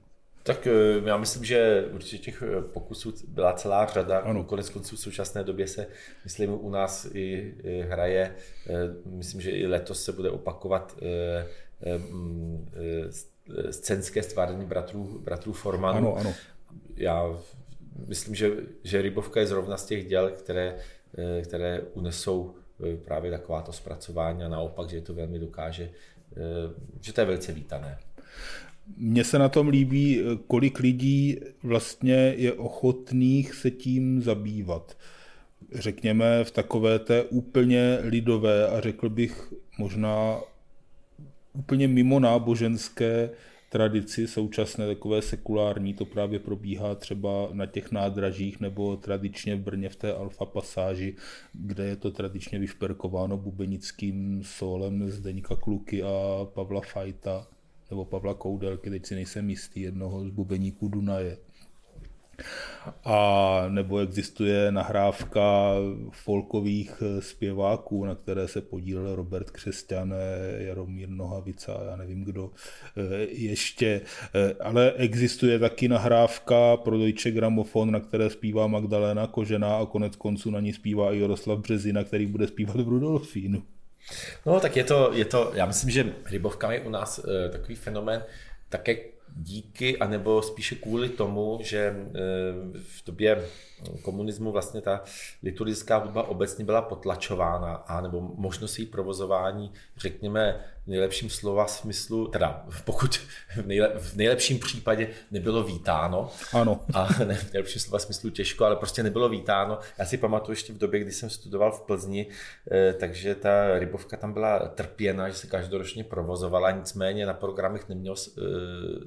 Tak 0.47 0.67
eh, 0.67 0.73
já 1.05 1.17
myslím, 1.17 1.45
že 1.45 1.89
určitě 1.93 2.19
těch 2.19 2.43
eh, 2.43 2.63
pokusů 2.63 3.15
byla 3.29 3.53
celá 3.53 3.87
řada. 3.87 4.19
Ano. 4.19 4.45
Konec 4.45 4.71
konců 4.71 4.97
v 4.97 5.01
současné 5.01 5.45
době 5.45 5.69
se, 5.69 5.87
myslím, 6.25 6.51
u 6.51 6.71
nás 6.71 7.07
i 7.15 7.55
hraje, 7.89 8.35
eh, 8.67 8.73
myslím, 9.07 9.41
že 9.41 9.51
i 9.51 9.67
letos 9.67 10.05
se 10.05 10.13
bude 10.13 10.31
opakovat 10.31 10.97
mm, 12.11 12.71
scénské 13.71 14.23
stvárnění 14.23 14.65
bratrů, 14.65 15.21
bratrů 15.25 15.53
Formanů. 15.53 15.99
Ano, 15.99 16.17
ano. 16.17 16.35
Já 16.97 17.39
myslím, 18.07 18.35
že, 18.35 18.51
že 18.85 19.03
Rybovka 19.03 19.41
je 19.41 19.47
zrovna 19.47 19.77
z 19.77 19.87
těch 19.87 20.09
děl, 20.09 20.31
které, 20.31 20.79
které 21.43 21.81
unesou 21.81 22.55
právě 23.05 23.31
takováto 23.31 23.73
zpracování 23.73 24.43
a 24.43 24.49
naopak, 24.49 24.91
že 24.91 25.01
to 25.01 25.15
velmi 25.15 25.39
dokáže, 25.39 25.91
že 27.01 27.13
to 27.13 27.21
je 27.21 27.25
velice 27.25 27.53
vítané. 27.53 27.99
Mně 28.97 29.25
se 29.25 29.39
na 29.39 29.49
tom 29.49 29.69
líbí, 29.69 30.21
kolik 30.47 30.79
lidí 30.79 31.37
vlastně 31.63 32.35
je 32.37 32.53
ochotných 32.53 33.55
se 33.55 33.71
tím 33.71 34.23
zabývat. 34.23 34.97
Řekněme 35.73 36.45
v 36.45 36.51
takové 36.51 36.99
té 36.99 37.23
úplně 37.23 37.99
lidové 38.03 38.69
a 38.69 38.81
řekl 38.81 39.09
bych 39.09 39.53
možná 39.79 40.41
úplně 41.53 41.89
mimo 41.89 42.21
náboženské 42.21 43.31
tradici 43.69 44.27
současné, 44.27 44.87
takové 44.87 45.23
sekulární, 45.23 45.95
to 45.95 46.05
právě 46.05 46.39
probíhá 46.39 46.95
třeba 46.95 47.49
na 47.53 47.67
těch 47.67 47.93
nádražích 47.93 48.61
nebo 48.61 48.97
tradičně 48.97 49.57
v 49.57 49.61
Brně 49.61 49.89
v 49.89 49.97
té 49.97 50.15
alfa 50.15 50.45
pasáži, 50.45 51.17
kde 51.53 51.85
je 51.85 51.97
to 51.97 52.11
tradičně 52.11 52.59
vyšperkováno 52.59 53.37
bubenickým 53.37 54.41
solem 54.45 55.11
Zdeňka 55.11 55.57
Kluky 55.57 56.03
a 56.03 56.47
Pavla 56.55 56.81
Fajta 56.81 57.47
nebo 57.91 58.05
Pavla 58.05 58.35
Koudelky, 58.35 58.91
teď 58.91 59.07
si 59.07 59.15
nejsem 59.15 59.51
jistý, 59.51 59.81
jednoho 59.81 60.25
z 60.25 60.31
bubeníků 60.31 60.89
Dunaje. 60.89 61.37
A 63.05 63.65
nebo 63.69 63.99
existuje 63.99 64.73
nahrávka 64.73 65.73
folkových 66.11 67.03
zpěváků, 67.21 68.05
na 68.05 68.15
které 68.15 68.49
se 68.49 68.61
podílel 68.61 69.15
Robert 69.15 69.51
Křesťan, 69.51 70.15
Jaromír 70.59 71.09
Nohavica, 71.09 71.81
já 71.91 71.97
nevím 71.97 72.25
kdo 72.25 72.51
ještě. 73.29 74.01
Ale 74.61 74.93
existuje 74.93 75.59
taky 75.59 75.89
nahrávka 75.89 76.77
pro 76.77 76.99
Deutsche 76.99 77.31
Gramofon, 77.31 77.91
na 77.91 78.01
které 78.01 78.31
zpívá 78.31 78.67
Magdalena 78.67 79.27
Kožená 79.27 79.77
a 79.77 79.87
konec 79.87 80.17
konců 80.17 80.51
na 80.51 80.61
ní 80.61 80.73
zpívá 80.73 81.13
i 81.13 81.19
Jaroslav 81.19 81.59
Březina, 81.59 82.05
který 82.05 82.27
bude 82.27 82.47
zpívat 82.47 82.77
v 82.77 82.89
Rudolfínu. 82.89 83.63
No 84.47 84.61
tak 84.61 84.77
je 84.77 84.85
to, 84.85 85.11
je 85.13 85.25
to, 85.25 85.53
já 85.55 85.67
myslím, 85.67 85.91
že 85.91 86.15
rybovka 86.31 86.73
je 86.73 86.81
u 86.81 86.91
nás 86.91 87.19
e, 87.19 87.49
takový 87.49 87.75
fenomén 87.75 88.25
také 88.69 88.97
díky, 89.37 89.99
anebo 89.99 90.43
spíše 90.43 90.75
kvůli 90.75 91.09
tomu, 91.09 91.59
že 91.63 91.79
e, 91.79 91.95
v 92.73 93.05
době 93.07 93.43
komunismu 94.03 94.53
vlastně 94.53 94.81
ta 94.81 95.05
liturgická 95.43 95.97
hudba 95.97 96.29
obecně 96.29 96.65
byla 96.65 96.83
potlačována, 96.83 97.75
a 97.75 98.01
nebo 98.01 98.21
možnost 98.21 98.79
její 98.79 98.87
provozování, 98.87 99.73
řekněme, 99.97 100.65
v 100.87 100.89
nejlepším 100.89 101.31
slova 101.31 101.67
smyslu, 101.67 102.29
teda 102.29 102.67
pokud 102.85 103.17
v, 103.17 103.67
nejle, 103.67 103.93
v 103.99 104.17
nejlepším 104.17 104.59
případě 104.59 105.09
nebylo 105.31 105.63
vítáno. 105.63 106.31
Ano. 106.53 106.81
A 106.95 107.09
ne, 107.25 107.35
v 107.35 107.53
nejlepším 107.53 107.81
slova 107.81 107.99
smyslu 107.99 108.31
těžko, 108.31 108.65
ale 108.65 108.77
prostě 108.77 109.03
nebylo 109.03 109.29
vítáno. 109.29 109.79
Já 109.99 110.05
si 110.05 110.17
pamatuju 110.19 110.53
ještě 110.53 110.73
v 110.73 110.79
době, 110.79 111.01
kdy 111.01 111.13
jsem 111.13 111.31
studoval 111.31 111.73
v 111.73 111.81
Plzni, 111.81 112.27
eh, 112.71 112.93
takže 112.93 113.35
ta 113.35 113.79
rybovka 113.79 114.17
tam 114.17 114.33
byla 114.33 114.59
trpěna, 114.59 115.29
že 115.29 115.35
se 115.35 115.47
každoročně 115.47 116.05
provozovala, 116.05 116.71
nicméně 116.71 117.27
na 117.27 117.35
programech 117.35 117.89
neměl, 117.89 118.15
eh, 118.39 118.41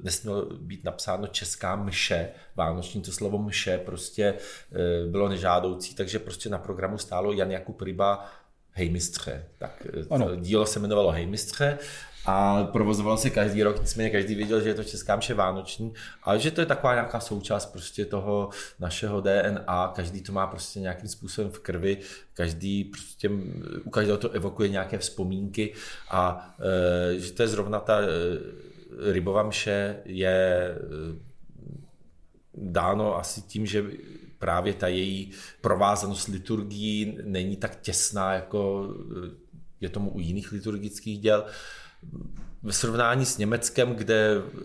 nesmělo 0.02 0.46
být 0.46 0.84
napsáno 0.84 1.26
česká 1.26 1.76
mše, 1.76 2.28
vánoční, 2.56 3.02
to 3.02 3.12
slovo 3.12 3.38
mše 3.38 3.78
prostě 3.78 4.34
bylo 5.10 5.28
nežádoucí, 5.28 5.94
takže 5.94 6.18
prostě 6.18 6.48
na 6.48 6.58
programu 6.58 6.98
stálo 6.98 7.32
Jan 7.32 7.50
Jakub 7.50 7.80
Ryba 7.82 8.26
Hejmistře. 8.72 9.44
Tak 9.58 9.86
eh, 9.86 10.04
ano. 10.10 10.36
dílo 10.36 10.66
se 10.66 10.78
jmenovalo 10.78 11.10
Hejmistře 11.10 11.78
a 12.26 12.64
provozovalo 12.64 13.16
se 13.16 13.30
každý 13.30 13.62
rok, 13.62 13.80
nicméně 13.80 14.10
každý 14.10 14.34
věděl, 14.34 14.60
že 14.60 14.68
je 14.68 14.74
to 14.74 14.84
česká 14.84 15.16
mše 15.16 15.34
vánoční, 15.34 15.94
ale 16.22 16.38
že 16.38 16.50
to 16.50 16.60
je 16.60 16.66
taková 16.66 16.94
nějaká 16.94 17.20
součást 17.20 17.66
prostě 17.66 18.04
toho 18.04 18.50
našeho 18.78 19.20
DNA, 19.20 19.92
každý 19.96 20.22
to 20.22 20.32
má 20.32 20.46
prostě 20.46 20.80
nějakým 20.80 21.08
způsobem 21.08 21.50
v 21.50 21.58
krvi, 21.58 21.98
každý 22.34 22.84
prostě, 22.84 23.30
u 23.84 23.90
každého 23.90 24.18
to 24.18 24.30
evokuje 24.30 24.68
nějaké 24.68 24.98
vzpomínky 24.98 25.72
a 26.10 26.54
e, 27.14 27.18
že 27.18 27.32
to 27.32 27.42
je 27.42 27.48
zrovna 27.48 27.80
ta 27.80 28.00
e, 28.00 28.06
rybová 29.12 29.42
mše 29.42 29.96
je 30.04 30.30
e, 30.30 30.76
dáno 32.54 33.16
asi 33.16 33.42
tím, 33.42 33.66
že 33.66 33.84
právě 34.40 34.74
ta 34.74 34.88
její 34.88 35.30
provázanost 35.60 36.28
liturgií 36.28 37.18
není 37.24 37.56
tak 37.56 37.80
těsná, 37.80 38.32
jako 38.32 38.88
je 39.80 39.88
tomu 39.88 40.10
u 40.10 40.20
jiných 40.20 40.52
liturgických 40.52 41.20
děl. 41.20 41.44
Ve 42.62 42.72
srovnání 42.72 43.26
s 43.26 43.38
Německem, 43.38 43.94
kde 43.94 44.34
eh, 44.36 44.60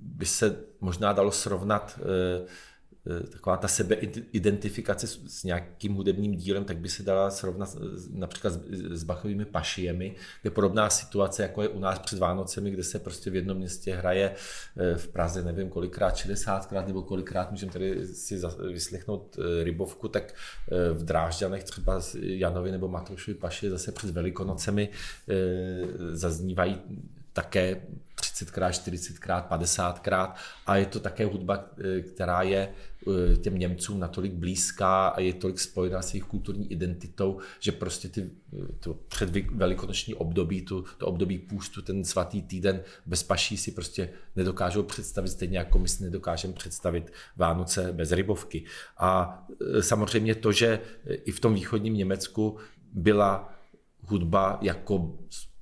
by 0.00 0.26
se 0.26 0.56
možná 0.80 1.12
dalo 1.12 1.32
srovnat 1.32 2.00
eh, 2.02 2.08
Eh, 2.38 2.46
taková 3.30 3.56
ta 3.56 3.68
sebeidentifikace 3.68 5.06
s 5.06 5.44
nějakým 5.44 5.94
hudebním 5.94 6.34
dílem, 6.36 6.64
tak 6.64 6.78
by 6.78 6.88
se 6.88 7.02
dala 7.02 7.30
srovnat 7.30 7.76
například 8.10 8.52
s 8.90 9.04
Bachovými 9.04 9.44
pašiemi, 9.44 10.14
kde 10.42 10.50
podobná 10.50 10.90
situace, 10.90 11.42
jako 11.42 11.62
je 11.62 11.68
u 11.68 11.78
nás 11.78 11.98
před 11.98 12.18
Vánocemi, 12.18 12.70
kde 12.70 12.82
se 12.82 12.98
prostě 12.98 13.30
v 13.30 13.34
jednom 13.34 13.56
městě 13.56 13.94
hraje 13.94 14.34
eh, 14.76 14.94
v 14.94 15.08
Praze, 15.08 15.44
nevím 15.44 15.68
kolikrát, 15.68 16.14
60krát 16.14 16.86
nebo 16.86 17.02
kolikrát 17.02 17.50
můžeme 17.50 17.72
tady 17.72 18.06
si 18.06 18.40
vyslechnout 18.72 19.38
eh, 19.38 19.64
rybovku, 19.64 20.08
tak 20.08 20.34
v 20.92 21.04
Drážďanech 21.04 21.64
třeba 21.64 22.00
Janovi 22.20 22.70
nebo 22.70 22.88
Matoušovi 22.88 23.34
paši 23.34 23.70
zase 23.70 23.92
před 23.92 24.10
Velikonocemi 24.10 24.88
zaznívají 26.12 26.80
také 27.38 27.82
30krát, 28.20 28.70
40krát, 28.70 29.48
50krát 29.48 30.34
a 30.66 30.76
je 30.76 30.86
to 30.86 31.00
také 31.00 31.26
hudba, 31.26 31.64
eh, 31.78 32.00
která 32.00 32.42
je 32.42 32.68
eh, 32.68 33.36
těm 33.36 33.58
Němcům 33.58 34.00
natolik 34.00 34.32
blízká 34.32 35.08
a 35.08 35.20
je 35.20 35.32
tolik 35.32 35.60
spojená 35.60 36.02
s 36.02 36.14
jejich 36.14 36.24
kulturní 36.24 36.72
identitou, 36.72 37.38
že 37.60 37.72
prostě 37.72 38.08
ty, 38.08 38.30
eh, 38.52 38.66
to 38.80 38.94
před 38.94 39.30
velikonoční 39.50 40.14
období, 40.14 40.62
tu, 40.62 40.84
to 40.98 41.06
období 41.06 41.38
půstu, 41.38 41.82
ten 41.82 42.04
svatý 42.04 42.42
týden 42.42 42.82
bez 43.06 43.22
paší 43.22 43.56
si 43.56 43.70
prostě 43.70 44.10
nedokážou 44.36 44.82
představit, 44.82 45.28
stejně 45.28 45.58
jako 45.58 45.78
my 45.78 45.88
si 45.88 46.04
nedokážeme 46.04 46.54
představit 46.54 47.12
Vánoce 47.36 47.92
bez 47.92 48.12
rybovky. 48.12 48.64
A 48.98 49.38
samozřejmě 49.80 50.34
to, 50.34 50.52
že 50.52 50.80
i 51.06 51.30
v 51.30 51.40
tom 51.40 51.54
východním 51.54 51.94
Německu 51.94 52.58
byla 52.92 53.54
hudba 54.02 54.58
jako 54.62 55.18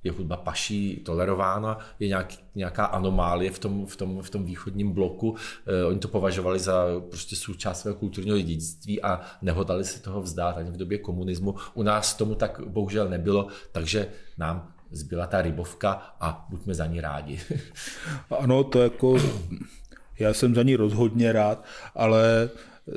je 0.07 0.11
hudba 0.11 0.37
paší 0.37 1.01
tolerována, 1.05 1.79
je 1.99 2.07
nějak, 2.07 2.33
nějaká 2.55 2.85
anomálie 2.85 3.51
v 3.51 3.59
tom, 3.59 3.85
v 3.85 3.95
tom, 3.95 4.21
v 4.21 4.29
tom 4.29 4.45
východním 4.45 4.91
bloku. 4.91 5.35
Eh, 5.67 5.85
oni 5.85 5.99
to 5.99 6.07
považovali 6.07 6.59
za 6.59 6.85
prostě 7.09 7.35
součást 7.35 7.81
svého 7.81 7.95
kulturního 7.95 8.37
dědictví 8.37 9.01
a 9.01 9.21
nehodali 9.41 9.85
se 9.85 10.01
toho 10.01 10.21
vzdát 10.21 10.57
ani 10.57 10.71
v 10.71 10.77
době 10.77 10.97
komunismu. 10.97 11.55
U 11.73 11.83
nás 11.83 12.15
tomu 12.15 12.35
tak 12.35 12.61
bohužel 12.67 13.09
nebylo, 13.09 13.47
takže 13.71 14.07
nám 14.37 14.73
zbyla 14.91 15.27
ta 15.27 15.41
rybovka 15.41 16.15
a 16.19 16.45
buďme 16.49 16.73
za 16.73 16.85
ní 16.85 17.01
rádi. 17.01 17.39
ano, 18.39 18.63
to 18.63 18.83
jako, 18.83 19.17
já 20.19 20.33
jsem 20.33 20.55
za 20.55 20.63
ní 20.63 20.75
rozhodně 20.75 21.31
rád, 21.31 21.65
ale 21.95 22.49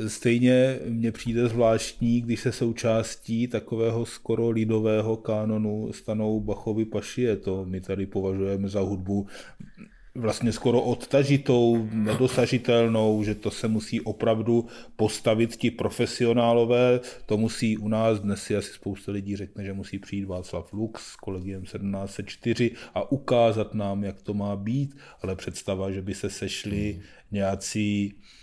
Stejně 0.07 0.79
mně 0.89 1.13
přijde 1.13 1.49
zvláštní, 1.49 2.21
když 2.21 2.41
se 2.41 2.53
součástí 2.53 3.49
takového 3.49 4.07
skoro 4.07 4.51
lidového 4.51 5.17
kánonu 5.17 5.93
stanou 5.93 6.41
Bachovi 6.41 6.85
pašie. 6.85 7.37
To 7.37 7.65
my 7.65 7.81
tady 7.81 8.07
považujeme 8.07 8.69
za 8.69 8.81
hudbu 8.81 9.27
vlastně 10.15 10.53
skoro 10.53 10.83
odtažitou, 10.83 11.89
nedosažitelnou, 11.93 13.25
že 13.25 13.35
to 13.35 13.51
se 13.51 13.69
musí 13.69 14.01
opravdu 14.01 14.67
postavit 14.97 15.57
ti 15.57 15.71
profesionálové, 15.71 17.01
to 17.27 17.37
musí 17.37 17.79
u 17.79 17.89
nás, 17.89 18.21
dnes 18.21 18.43
si 18.43 18.57
asi 18.57 18.73
spousta 18.73 19.13
lidí 19.13 19.37
řekne, 19.37 19.65
že 19.65 19.73
musí 19.73 19.99
přijít 19.99 20.25
Václav 20.25 20.73
Lux 20.73 21.03
s 21.03 21.17
kolegiem 21.17 21.63
1704 21.63 22.71
a 22.95 23.13
ukázat 23.13 23.75
nám, 23.75 24.05
jak 24.05 24.23
to 24.23 24.35
má 24.35 24.57
být, 24.57 24.97
ale 25.23 25.37
představa, 25.37 25.91
že 25.91 26.03
by 26.03 26.15
se 26.15 26.31
sešli 26.31 27.01
nějací 27.31 28.15
Eh, 28.15 28.40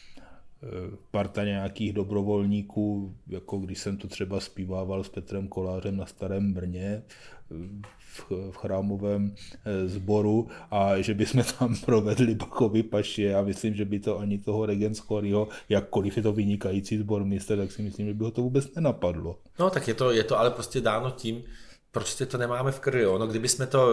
parta 1.11 1.43
nějakých 1.43 1.93
dobrovolníků, 1.93 3.15
jako 3.27 3.57
když 3.57 3.79
jsem 3.79 3.97
to 3.97 4.07
třeba 4.07 4.39
zpívával 4.39 5.03
s 5.03 5.09
Petrem 5.09 5.47
Kolářem 5.47 5.97
na 5.97 6.05
Starém 6.05 6.53
Brně 6.53 7.03
eh, 7.51 7.55
v, 7.99 8.51
chrámovém 8.51 9.35
eh, 9.65 9.87
sboru 9.87 10.47
a 10.71 11.01
že 11.01 11.13
bychom 11.13 11.43
tam 11.59 11.75
provedli 11.85 12.35
Bachovi 12.35 12.83
paši. 12.83 13.21
Já 13.21 13.41
myslím, 13.41 13.75
že 13.75 13.85
by 13.85 13.99
to 13.99 14.19
ani 14.19 14.37
toho 14.37 14.65
Regenskoriho, 14.65 15.47
jakkoliv 15.69 16.17
je 16.17 16.23
to 16.23 16.33
vynikající 16.33 16.97
sbor 16.97 17.25
místa, 17.25 17.55
tak 17.55 17.71
si 17.71 17.81
myslím, 17.81 18.07
že 18.07 18.13
by 18.13 18.23
ho 18.23 18.31
to 18.31 18.41
vůbec 18.41 18.75
nenapadlo. 18.75 19.39
No 19.59 19.69
tak 19.69 19.87
je 19.87 19.93
to, 19.93 20.11
je 20.11 20.23
to 20.23 20.39
ale 20.39 20.51
prostě 20.51 20.81
dáno 20.81 21.11
tím, 21.11 21.43
prostě 21.91 22.26
to 22.26 22.38
nemáme 22.38 22.71
v 22.71 22.80
krvi. 22.80 23.04
No, 23.04 23.28
kdybyste 23.28 23.67
to, 23.67 23.89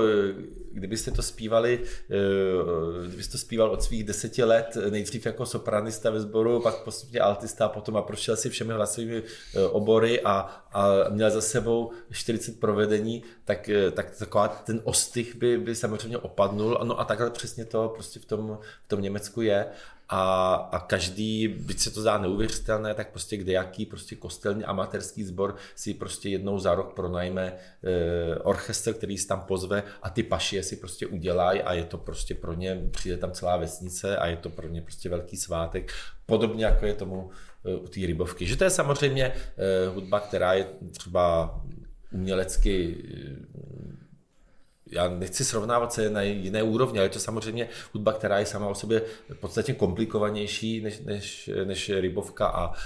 kdybyste 0.72 1.10
to 1.10 1.22
zpívali, 1.22 1.80
eh, 2.10 3.06
kdybyste 3.08 3.32
to 3.32 3.38
zpíval 3.38 3.70
od 3.70 3.82
svých 3.82 4.04
deseti 4.04 4.44
let, 4.44 4.76
nejdřív 4.90 5.26
jako 5.26 5.46
sopranista 5.46 6.10
ve 6.10 6.20
sboru, 6.20 6.60
pak 6.60 6.84
postupně 6.84 7.20
altista, 7.20 7.68
potom 7.68 7.96
a 7.96 8.02
prošel 8.02 8.36
si 8.36 8.50
všemi 8.50 8.72
hlasovými 8.72 9.22
eh, 9.22 9.62
obory 9.62 10.20
a, 10.20 10.64
a 10.72 10.88
měl 11.08 11.30
za 11.30 11.40
sebou 11.40 11.90
40 12.10 12.60
provedení, 12.60 13.22
tak, 13.44 13.68
eh, 13.68 13.90
tak 13.90 14.16
taková 14.18 14.48
ten 14.48 14.80
ostych 14.84 15.36
by, 15.36 15.58
by 15.58 15.74
samozřejmě 15.74 16.18
opadnul. 16.18 16.80
No 16.84 17.00
a 17.00 17.04
takhle 17.04 17.30
přesně 17.30 17.64
to 17.64 17.88
prostě 17.88 18.20
v 18.20 18.24
tom, 18.24 18.58
v 18.84 18.88
tom 18.88 19.02
Německu 19.02 19.40
je 19.40 19.66
a, 20.08 20.54
a 20.54 20.78
každý, 20.78 21.48
byť 21.48 21.78
se 21.78 21.90
to 21.90 22.00
zdá 22.00 22.18
neuvěřitelné, 22.18 22.94
tak 22.94 23.10
prostě 23.10 23.36
kde 23.36 23.52
jaký 23.52 23.86
prostě 23.86 24.16
kostelní 24.16 24.64
amatérský 24.64 25.24
sbor 25.24 25.56
si 25.74 25.94
prostě 25.94 26.28
jednou 26.28 26.58
za 26.58 26.74
rok 26.74 26.94
pronajme 26.94 27.52
e, 27.82 28.38
orchestr, 28.38 28.92
který 28.92 29.18
si 29.18 29.26
tam 29.26 29.40
pozve 29.40 29.82
a 30.02 30.10
ty 30.10 30.22
pašie 30.22 30.62
si 30.62 30.76
prostě 30.76 31.06
udělají 31.06 31.62
a 31.62 31.72
je 31.72 31.84
to 31.84 31.98
prostě 31.98 32.34
pro 32.34 32.52
ně, 32.52 32.88
přijde 32.90 33.16
tam 33.16 33.32
celá 33.32 33.56
vesnice 33.56 34.16
a 34.16 34.26
je 34.26 34.36
to 34.36 34.50
pro 34.50 34.68
ně 34.68 34.82
prostě 34.82 35.08
velký 35.08 35.36
svátek, 35.36 35.92
podobně 36.26 36.64
jako 36.64 36.86
je 36.86 36.94
tomu 36.94 37.30
e, 37.64 37.74
u 37.74 37.88
té 37.88 38.00
rybovky. 38.00 38.46
Že 38.46 38.56
to 38.56 38.64
je 38.64 38.70
samozřejmě 38.70 39.24
e, 39.24 39.88
hudba, 39.88 40.20
která 40.20 40.54
je 40.54 40.66
třeba 40.92 41.60
umělecky 42.12 43.04
já 44.90 45.08
nechci 45.08 45.44
srovnávat 45.44 45.92
se 45.92 46.10
na 46.10 46.22
jiné 46.22 46.62
úrovni, 46.62 46.98
ale 46.98 47.06
je 47.06 47.10
to 47.10 47.18
samozřejmě 47.18 47.68
hudba, 47.92 48.12
která 48.12 48.38
je 48.38 48.46
sama 48.46 48.66
o 48.66 48.74
sobě 48.74 49.02
v 49.28 49.38
podstatě 49.38 49.72
komplikovanější 49.72 50.80
než, 50.80 51.00
než, 51.00 51.50
než 51.64 51.90
rybovka 51.94 52.46
a 52.46 52.72
e, 52.72 52.76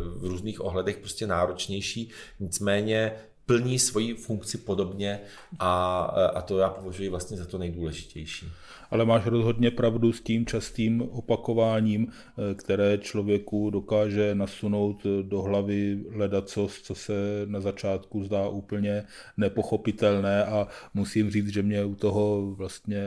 v 0.00 0.24
různých 0.24 0.64
ohledech 0.64 0.96
prostě 0.96 1.26
náročnější. 1.26 2.10
Nicméně 2.40 3.12
plní 3.46 3.78
svoji 3.78 4.14
funkci 4.14 4.58
podobně 4.58 5.20
a, 5.58 6.00
a 6.34 6.40
to 6.42 6.58
já 6.58 6.70
považuji 6.70 7.08
vlastně 7.08 7.36
za 7.36 7.44
to 7.44 7.58
nejdůležitější 7.58 8.52
ale 8.92 9.04
máš 9.04 9.26
rozhodně 9.26 9.70
pravdu 9.70 10.12
s 10.12 10.20
tím 10.20 10.46
častým 10.46 11.02
opakováním, 11.02 12.08
eh, 12.08 12.54
které 12.54 12.98
člověku 12.98 13.70
dokáže 13.70 14.34
nasunout 14.34 15.06
do 15.22 15.42
hlavy 15.42 16.04
ledacos, 16.10 16.82
co 16.82 16.94
se 16.94 17.12
na 17.46 17.60
začátku 17.60 18.24
zdá 18.24 18.48
úplně 18.48 19.04
nepochopitelné. 19.36 20.44
A 20.44 20.68
musím 20.94 21.30
říct, 21.30 21.48
že 21.48 21.62
mě 21.62 21.84
u 21.84 21.94
toho 21.94 22.54
vlastně 22.54 23.02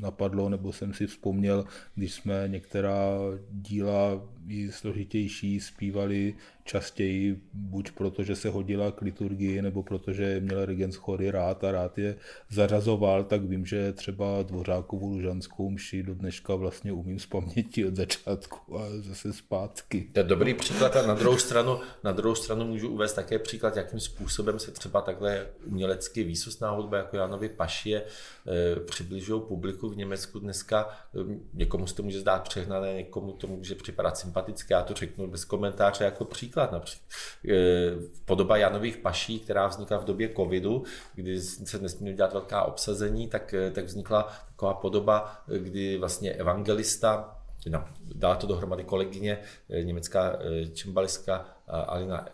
napadlo, 0.00 0.48
nebo 0.48 0.72
jsem 0.72 0.94
si 0.94 1.06
vzpomněl, 1.06 1.64
když 1.94 2.12
jsme 2.14 2.44
některá 2.46 3.18
díla 3.50 4.22
i 4.48 4.72
složitější 4.72 5.60
zpívali 5.60 6.34
častěji, 6.64 7.40
buď 7.54 7.90
proto, 7.92 8.22
že 8.22 8.36
se 8.36 8.50
hodila 8.50 8.92
k 8.92 9.02
liturgii, 9.02 9.62
nebo 9.62 9.82
protože 9.82 10.40
měl 10.40 10.64
regent 10.64 10.94
chory 10.94 11.30
rád 11.30 11.64
a 11.64 11.72
rád 11.72 11.98
je 11.98 12.16
zařazoval, 12.50 13.24
tak 13.24 13.42
vím, 13.42 13.66
že 13.66 13.92
třeba 13.92 14.42
Dvořákovu 14.42 15.19
lužanskou 15.20 15.70
mši 15.70 16.02
do 16.02 16.14
dneška 16.14 16.54
vlastně 16.54 16.92
umím 16.92 17.18
z 17.18 17.26
paměti 17.26 17.86
od 17.86 17.96
začátku 17.96 18.78
a 18.78 18.82
zase 19.00 19.32
zpátky. 19.32 20.10
To 20.12 20.20
je 20.20 20.24
dobrý 20.24 20.54
příklad 20.54 20.96
a 20.96 21.06
na 21.06 21.14
druhou 21.14 21.38
stranu, 21.38 21.80
na 22.04 22.12
druhou 22.12 22.34
stranu 22.34 22.66
můžu 22.66 22.88
uvést 22.88 23.12
také 23.12 23.38
příklad, 23.38 23.76
jakým 23.76 24.00
způsobem 24.00 24.58
se 24.58 24.70
třeba 24.70 25.00
takhle 25.00 25.46
umělecky 25.64 26.24
výsostná 26.24 26.70
hudba 26.70 26.96
jako 26.96 27.16
Janovi 27.16 27.48
Pašie 27.48 28.02
eh, 28.02 28.80
přibližují 28.80 29.42
publiku 29.48 29.88
v 29.88 29.96
Německu 29.96 30.38
dneska. 30.38 30.88
Někomu 31.54 31.86
se 31.86 31.94
to 31.94 32.02
může 32.02 32.20
zdát 32.20 32.48
přehnané, 32.48 32.94
někomu 32.94 33.32
to 33.32 33.46
může 33.46 33.74
připadat 33.74 34.18
sympatické, 34.18 34.74
já 34.74 34.82
to 34.82 34.94
řeknu 34.94 35.26
bez 35.26 35.44
komentáře 35.44 36.04
jako 36.04 36.24
příklad 36.24 36.50
příklad. 36.50 36.72
Například 36.72 37.08
eh, 37.48 37.92
podoba 38.24 38.56
Janových 38.56 38.96
paší, 38.96 39.40
která 39.40 39.66
vznikla 39.66 39.98
v 39.98 40.04
době 40.04 40.34
covidu, 40.36 40.84
kdy 41.14 41.40
se 41.40 41.78
nesměly 41.78 42.16
dělat 42.16 42.32
velká 42.32 42.62
obsazení, 42.62 43.28
tak, 43.28 43.54
eh, 43.54 43.70
tak 43.70 43.84
vznikla 43.84 44.32
taková 44.60 44.74
podoba, 44.74 45.42
eh, 45.48 45.58
kdy 45.58 45.98
vlastně 45.98 46.32
evangelista 46.32 47.36
no, 47.68 47.84
dala 48.14 48.36
to 48.36 48.46
dohromady 48.46 48.84
kolegyně, 48.84 49.38
německá 49.82 50.38
čembalistka 50.74 51.44
Alina 51.68 52.28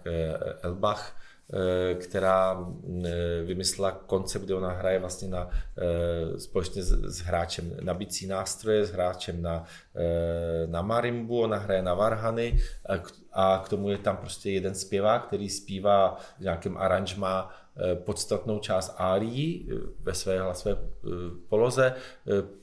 Elbach, 0.62 1.17
Eh, 1.53 1.95
která 1.95 2.67
eh, 3.05 3.43
vymyslela 3.43 3.91
koncept, 3.91 4.45
kde 4.45 4.55
ona 4.55 4.71
hraje 4.71 4.99
vlastně 4.99 5.29
na, 5.29 5.51
eh, 5.79 6.41
společně 6.41 6.83
s, 6.83 6.91
s 6.91 7.19
hráčem 7.21 7.73
na 7.81 7.95
bicí 7.95 8.27
nástroje, 8.27 8.87
s 8.87 8.91
hráčem 8.91 9.43
na, 9.43 9.65
na 10.67 10.83
marimbu, 10.83 11.41
ona 11.41 11.57
hraje 11.57 11.83
na 11.83 11.95
varhany 11.95 12.59
a 13.38 13.62
k 13.64 13.68
tomu 13.68 13.90
je 13.90 13.99
tam 13.99 14.16
prostě 14.16 14.51
jeden 14.51 14.75
zpěvák, 14.75 15.27
který 15.27 15.49
zpívá 15.49 16.18
v 16.38 16.40
nějakém 16.40 16.77
aranžmá 16.77 17.51
podstatnou 17.94 18.59
část 18.59 18.94
árií 18.99 19.68
ve 20.01 20.14
své 20.14 20.40
hlasové 20.40 20.77
poloze, 21.49 21.94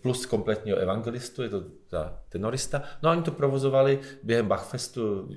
plus 0.01 0.25
kompletního 0.25 0.77
evangelistu, 0.77 1.43
je 1.43 1.49
to 1.49 1.63
ta 1.89 2.19
tenorista. 2.29 2.83
No 3.03 3.09
a 3.09 3.11
oni 3.11 3.21
to 3.21 3.31
provozovali 3.31 3.99
během 4.23 4.47
Bachfestu 4.47 5.29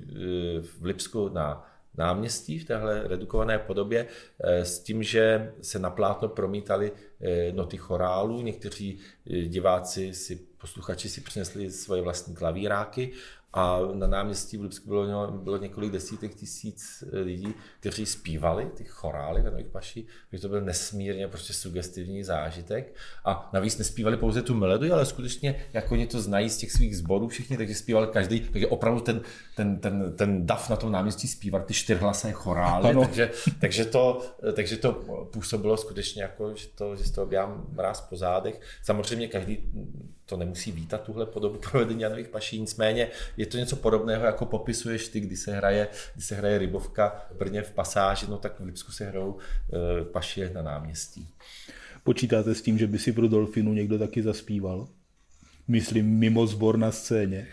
v 0.79 0.83
Lipsku 0.83 1.29
na 1.29 1.67
náměstí 1.97 2.59
v 2.59 2.65
téhle 2.65 3.07
redukované 3.07 3.59
podobě 3.59 4.07
eh, 4.39 4.65
s 4.65 4.79
tím, 4.79 5.03
že 5.03 5.53
se 5.61 5.79
na 5.79 5.89
plátno 5.89 6.29
promítali 6.29 6.91
eh, 7.21 7.51
noty 7.51 7.77
chorálů. 7.77 8.41
Někteří 8.41 8.99
eh, 9.29 9.41
diváci 9.41 10.13
si, 10.13 10.35
posluchači 10.57 11.09
si 11.09 11.21
přinesli 11.21 11.71
svoje 11.71 12.01
vlastní 12.01 12.35
klavíráky 12.35 13.11
a 13.53 13.79
na 13.93 14.07
náměstí 14.07 14.57
v 14.57 14.61
Lipsku 14.61 14.89
bylo, 14.89 15.31
bylo 15.31 15.57
několik 15.57 15.91
desítek 15.91 16.35
tisíc 16.35 17.03
eh, 17.13 17.19
lidí, 17.19 17.53
kteří 17.79 18.05
zpívali 18.05 18.65
ty 18.73 18.83
chorály 18.83 19.41
ve 19.41 19.51
Nových 19.51 19.67
Paší, 19.67 20.07
že 20.33 20.39
to 20.39 20.49
byl 20.49 20.61
nesmírně 20.61 21.27
prostě 21.27 21.53
sugestivní 21.53 22.23
zážitek. 22.23 22.95
A 23.25 23.49
navíc 23.53 23.77
nespívali 23.77 24.17
pouze 24.17 24.41
tu 24.41 24.53
melodii, 24.53 24.91
ale 24.91 25.05
skutečně, 25.05 25.65
jako 25.73 25.93
oni 25.93 26.07
to 26.07 26.21
znají 26.21 26.49
z 26.49 26.57
těch 26.57 26.71
svých 26.71 26.97
sborů 26.97 27.27
všichni, 27.27 27.57
takže 27.57 27.75
zpívali 27.75 28.07
každý, 28.07 28.39
takže 28.39 28.67
opravdu 28.67 28.99
ten, 28.99 29.21
ten, 29.55 29.79
ten, 29.79 30.13
ten 30.15 30.45
dav 30.45 30.69
na 30.69 30.75
tom 30.75 30.91
náměstí 30.91 31.27
zpíval 31.27 31.61
ty 31.61 31.73
čtyřhlasé 31.73 32.31
chorály, 32.31 32.95
takže, 33.05 33.31
takže, 33.59 33.85
to, 33.85 34.21
takže 34.55 34.77
to 34.77 34.91
působilo 35.33 35.77
skutečně 35.77 36.21
jako, 36.21 36.55
že, 36.55 36.67
to, 36.75 36.95
že 36.95 37.03
z 37.03 37.11
toho 37.11 37.27
běhám 37.27 37.65
mráz 37.69 38.01
po 38.01 38.15
zádech. 38.17 38.61
Samozřejmě 38.83 39.27
každý 39.27 39.71
to 40.27 40.37
nemusí 40.37 40.71
vítat 40.71 41.03
tuhle 41.03 41.25
podobu 41.25 41.57
provedení 41.57 42.01
Janových 42.01 42.27
paší, 42.27 42.59
nicméně 42.59 43.09
je 43.37 43.45
to 43.45 43.57
něco 43.57 43.75
podobného, 43.75 44.25
jako 44.25 44.45
popisuješ 44.45 45.07
ty, 45.07 45.19
kdy 45.19 45.37
se 45.37 45.55
hraje, 45.55 45.87
kdy 46.13 46.23
se 46.23 46.35
hraje 46.35 46.57
rybovka 46.57 47.25
v 47.31 47.37
Brně 47.37 47.61
v 47.61 47.71
pasáži, 47.71 48.25
no 48.29 48.37
tak 48.37 48.59
v 48.59 48.63
Lipsku 48.63 48.91
se 48.91 49.05
hrajou 49.05 49.37
e, 50.39 50.53
na 50.53 50.61
náměstí. 50.61 51.27
Počítáte 52.03 52.55
s 52.55 52.61
tím, 52.61 52.77
že 52.77 52.87
by 52.87 52.99
si 52.99 53.11
v 53.11 53.19
Rudolfinu 53.19 53.73
někdo 53.73 53.99
taky 53.99 54.23
zaspíval? 54.23 54.87
Myslím 55.67 56.19
mimo 56.19 56.47
sbor 56.47 56.77
na 56.77 56.91
scéně. 56.91 57.47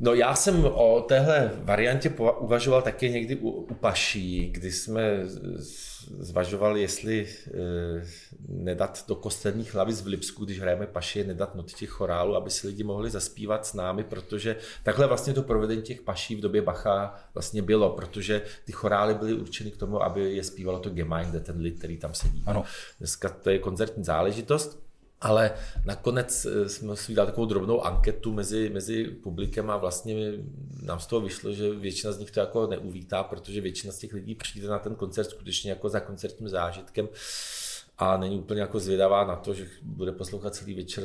No 0.00 0.14
já 0.14 0.34
jsem 0.34 0.64
o 0.64 1.00
téhle 1.00 1.52
variantě 1.62 2.10
uvažoval 2.40 2.82
také 2.82 3.08
někdy 3.08 3.36
u, 3.36 3.50
u 3.50 3.74
paší, 3.74 4.50
kdy 4.50 4.72
jsme 4.72 5.02
zvažovali, 6.18 6.80
jestli 6.80 7.26
e, 7.26 7.50
nedat 8.48 9.04
do 9.08 9.14
kostelních 9.14 9.74
hlavic 9.74 10.00
v 10.00 10.06
Lipsku, 10.06 10.44
když 10.44 10.60
hrajeme 10.60 10.86
paši, 10.86 11.24
nedat 11.24 11.54
noty 11.54 11.74
těch 11.74 11.90
chorálů, 11.90 12.36
aby 12.36 12.50
si 12.50 12.66
lidi 12.66 12.84
mohli 12.84 13.10
zaspívat 13.10 13.66
s 13.66 13.74
námi, 13.74 14.04
protože 14.04 14.56
takhle 14.82 15.06
vlastně 15.06 15.32
to 15.34 15.42
provedení 15.42 15.82
těch 15.82 16.02
paší 16.02 16.36
v 16.36 16.40
době 16.40 16.62
Bacha 16.62 17.14
vlastně 17.34 17.62
bylo, 17.62 17.90
protože 17.90 18.42
ty 18.64 18.72
chorály 18.72 19.14
byly 19.14 19.34
určeny 19.34 19.70
k 19.70 19.76
tomu, 19.76 20.02
aby 20.02 20.34
je 20.34 20.44
zpívalo 20.44 20.78
to 20.78 20.90
Gemeinde, 20.90 21.40
ten 21.40 21.60
lid, 21.60 21.78
který 21.78 21.96
tam 21.96 22.14
sedí. 22.14 22.42
Ano. 22.46 22.64
Dneska 22.98 23.28
to 23.28 23.50
je 23.50 23.58
koncertní 23.58 24.04
záležitost. 24.04 24.85
Ale 25.20 25.54
nakonec 25.84 26.44
eh, 26.44 26.68
jsme 26.68 26.96
si 26.96 27.14
dali 27.14 27.26
takovou 27.26 27.46
drobnou 27.46 27.80
anketu 27.80 28.32
mezi, 28.32 28.70
mezi 28.70 29.04
publikem 29.04 29.70
a 29.70 29.76
vlastně 29.76 30.32
nám 30.82 31.00
z 31.00 31.06
toho 31.06 31.20
vyšlo, 31.20 31.52
že 31.52 31.70
většina 31.70 32.12
z 32.12 32.18
nich 32.18 32.30
to 32.30 32.40
jako 32.40 32.66
neuvítá, 32.66 33.22
protože 33.22 33.60
většina 33.60 33.92
z 33.92 33.98
těch 33.98 34.12
lidí 34.12 34.34
přijde 34.34 34.68
na 34.68 34.78
ten 34.78 34.94
koncert 34.94 35.30
skutečně 35.30 35.70
jako 35.70 35.88
za 35.88 36.00
koncertním 36.00 36.48
zážitkem 36.48 37.08
a 37.98 38.16
není 38.16 38.38
úplně 38.38 38.60
jako 38.60 38.80
zvědavá 38.80 39.24
na 39.24 39.36
to, 39.36 39.54
že 39.54 39.66
bude 39.82 40.12
poslouchat 40.12 40.54
celý 40.54 40.74
večer 40.74 41.04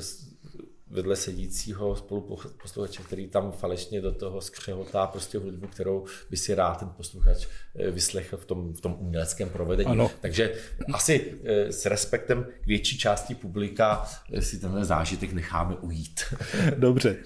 vedle 0.91 1.15
sedícího 1.15 1.95
spoluposluchače, 1.95 3.04
který 3.04 3.27
tam 3.27 3.51
falešně 3.51 4.01
do 4.01 4.12
toho 4.12 4.41
skřehotá 4.41 5.08
prostě 5.08 5.38
hudbu, 5.38 5.67
kterou 5.67 6.06
by 6.30 6.38
si 6.38 6.56
rád 6.56 6.80
ten 6.80 6.89
posluchač 6.97 7.47
eh, 7.75 7.91
vyslechl 7.91 8.38
v 8.38 8.45
tom, 8.45 8.73
v 8.73 8.82
tom 8.82 8.95
uměleckém 8.99 9.49
provedení. 9.49 9.89
Ano. 9.89 10.12
Takže 10.21 10.54
asi 10.93 11.34
eh, 11.43 11.71
s 11.71 11.86
respektem 11.86 12.45
k 12.62 12.67
větší 12.67 12.97
části 12.97 13.36
publika 13.36 14.06
eh, 14.34 14.41
si 14.41 14.60
tenhle 14.60 14.86
zážitek 14.86 15.34
necháme 15.34 15.75
ujít. 15.75 16.21
Dobře, 16.77 17.17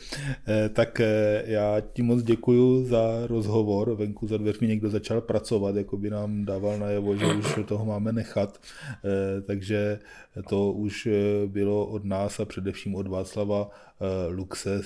tak 0.73 1.01
já 1.45 1.81
ti 1.93 2.01
moc 2.01 2.23
děkuji 2.23 2.85
za 2.85 3.27
rozhovor. 3.27 3.95
Venku 3.95 4.27
za 4.27 4.37
dveřmi 4.37 4.67
někdo 4.67 4.89
začal 4.89 5.21
pracovat, 5.21 5.75
jako 5.75 5.97
by 5.97 6.09
nám 6.09 6.45
dával 6.45 6.79
najevo, 6.79 7.17
že 7.17 7.25
už 7.25 7.59
toho 7.65 7.85
máme 7.85 8.11
nechat. 8.11 8.61
Takže 9.47 9.99
to 10.49 10.71
už 10.71 11.07
bylo 11.45 11.85
od 11.85 12.05
nás 12.05 12.39
a 12.39 12.45
především 12.45 12.95
od 12.95 13.07
Václava 13.07 13.54
Václava 13.55 13.71
eh, 14.01 14.27
Luxe, 14.29 14.81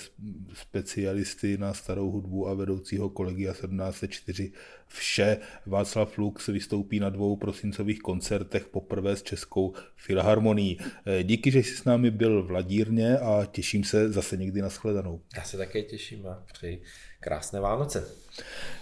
specialisty 0.54 1.58
na 1.58 1.74
starou 1.74 2.12
hudbu 2.12 2.48
a 2.48 2.54
vedoucího 2.54 3.10
kolegia 3.10 3.54
1704. 3.54 4.52
Vše 4.88 5.38
Václav 5.66 6.18
Lux 6.18 6.48
vystoupí 6.48 7.00
na 7.00 7.10
dvou 7.10 7.36
prosincových 7.36 8.00
koncertech 8.00 8.68
poprvé 8.68 9.16
s 9.16 9.24
Českou 9.24 9.74
filharmonií. 9.96 10.78
Eh, 11.06 11.24
díky, 11.24 11.52
že 11.52 11.60
jsi 11.60 11.76
s 11.76 11.84
námi 11.84 12.12
byl 12.12 12.44
v 12.44 12.52
Ladírně 12.52 13.18
a 13.18 13.46
těším 13.52 13.84
se 13.84 14.12
zase 14.12 14.38
někdy 14.38 14.62
na 14.62 14.70
shledanou. 14.70 15.22
Já 15.36 15.44
se 15.44 15.58
také 15.58 15.82
těším 15.82 16.28
a 16.28 16.44
přeji 16.54 16.82
krásné 17.20 17.60
Vánoce. 17.60 18.16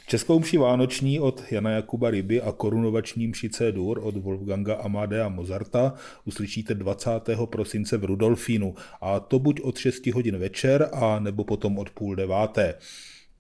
Českou 0.09 0.39
mši 0.39 0.57
vánoční 0.57 1.19
od 1.19 1.43
Jana 1.51 1.71
Jakuba 1.71 2.09
Ryby 2.09 2.41
a 2.41 2.51
korunovační 2.51 3.27
mši 3.27 3.49
C-dur 3.49 3.99
od 4.03 4.17
Wolfganga 4.17 4.75
Amadea 4.75 5.29
Mozarta 5.29 5.93
uslyšíte 6.25 6.73
20. 6.73 7.11
prosince 7.45 7.97
v 7.97 8.03
Rudolfínu 8.03 8.75
a 9.01 9.19
to 9.19 9.39
buď 9.39 9.61
od 9.61 9.77
6 9.77 10.07
hodin 10.07 10.37
večer 10.37 10.89
a 10.93 11.19
nebo 11.19 11.43
potom 11.43 11.77
od 11.77 11.89
půl 11.89 12.15
deváté. 12.15 12.75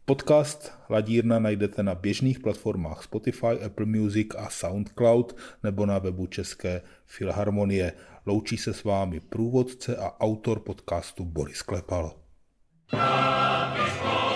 Podcast 0.05 0.71
Ladírna 0.89 1.39
najdete 1.39 1.83
na 1.83 1.95
běžných 1.95 2.39
platformách 2.39 3.03
Spotify, 3.03 3.63
Apple 3.65 3.85
Music 3.85 4.27
a 4.37 4.49
SoundCloud 4.49 5.35
nebo 5.63 5.85
na 5.85 5.99
webu 5.99 6.27
České 6.27 6.81
filharmonie. 7.05 7.93
Loučí 8.25 8.57
se 8.57 8.73
s 8.73 8.83
vámi 8.83 9.19
průvodce 9.19 9.95
a 9.95 10.19
autor 10.19 10.59
podcastu 10.59 11.25
Boris 11.25 11.61
Klepal. 11.61 12.11
Happy 12.91 14.26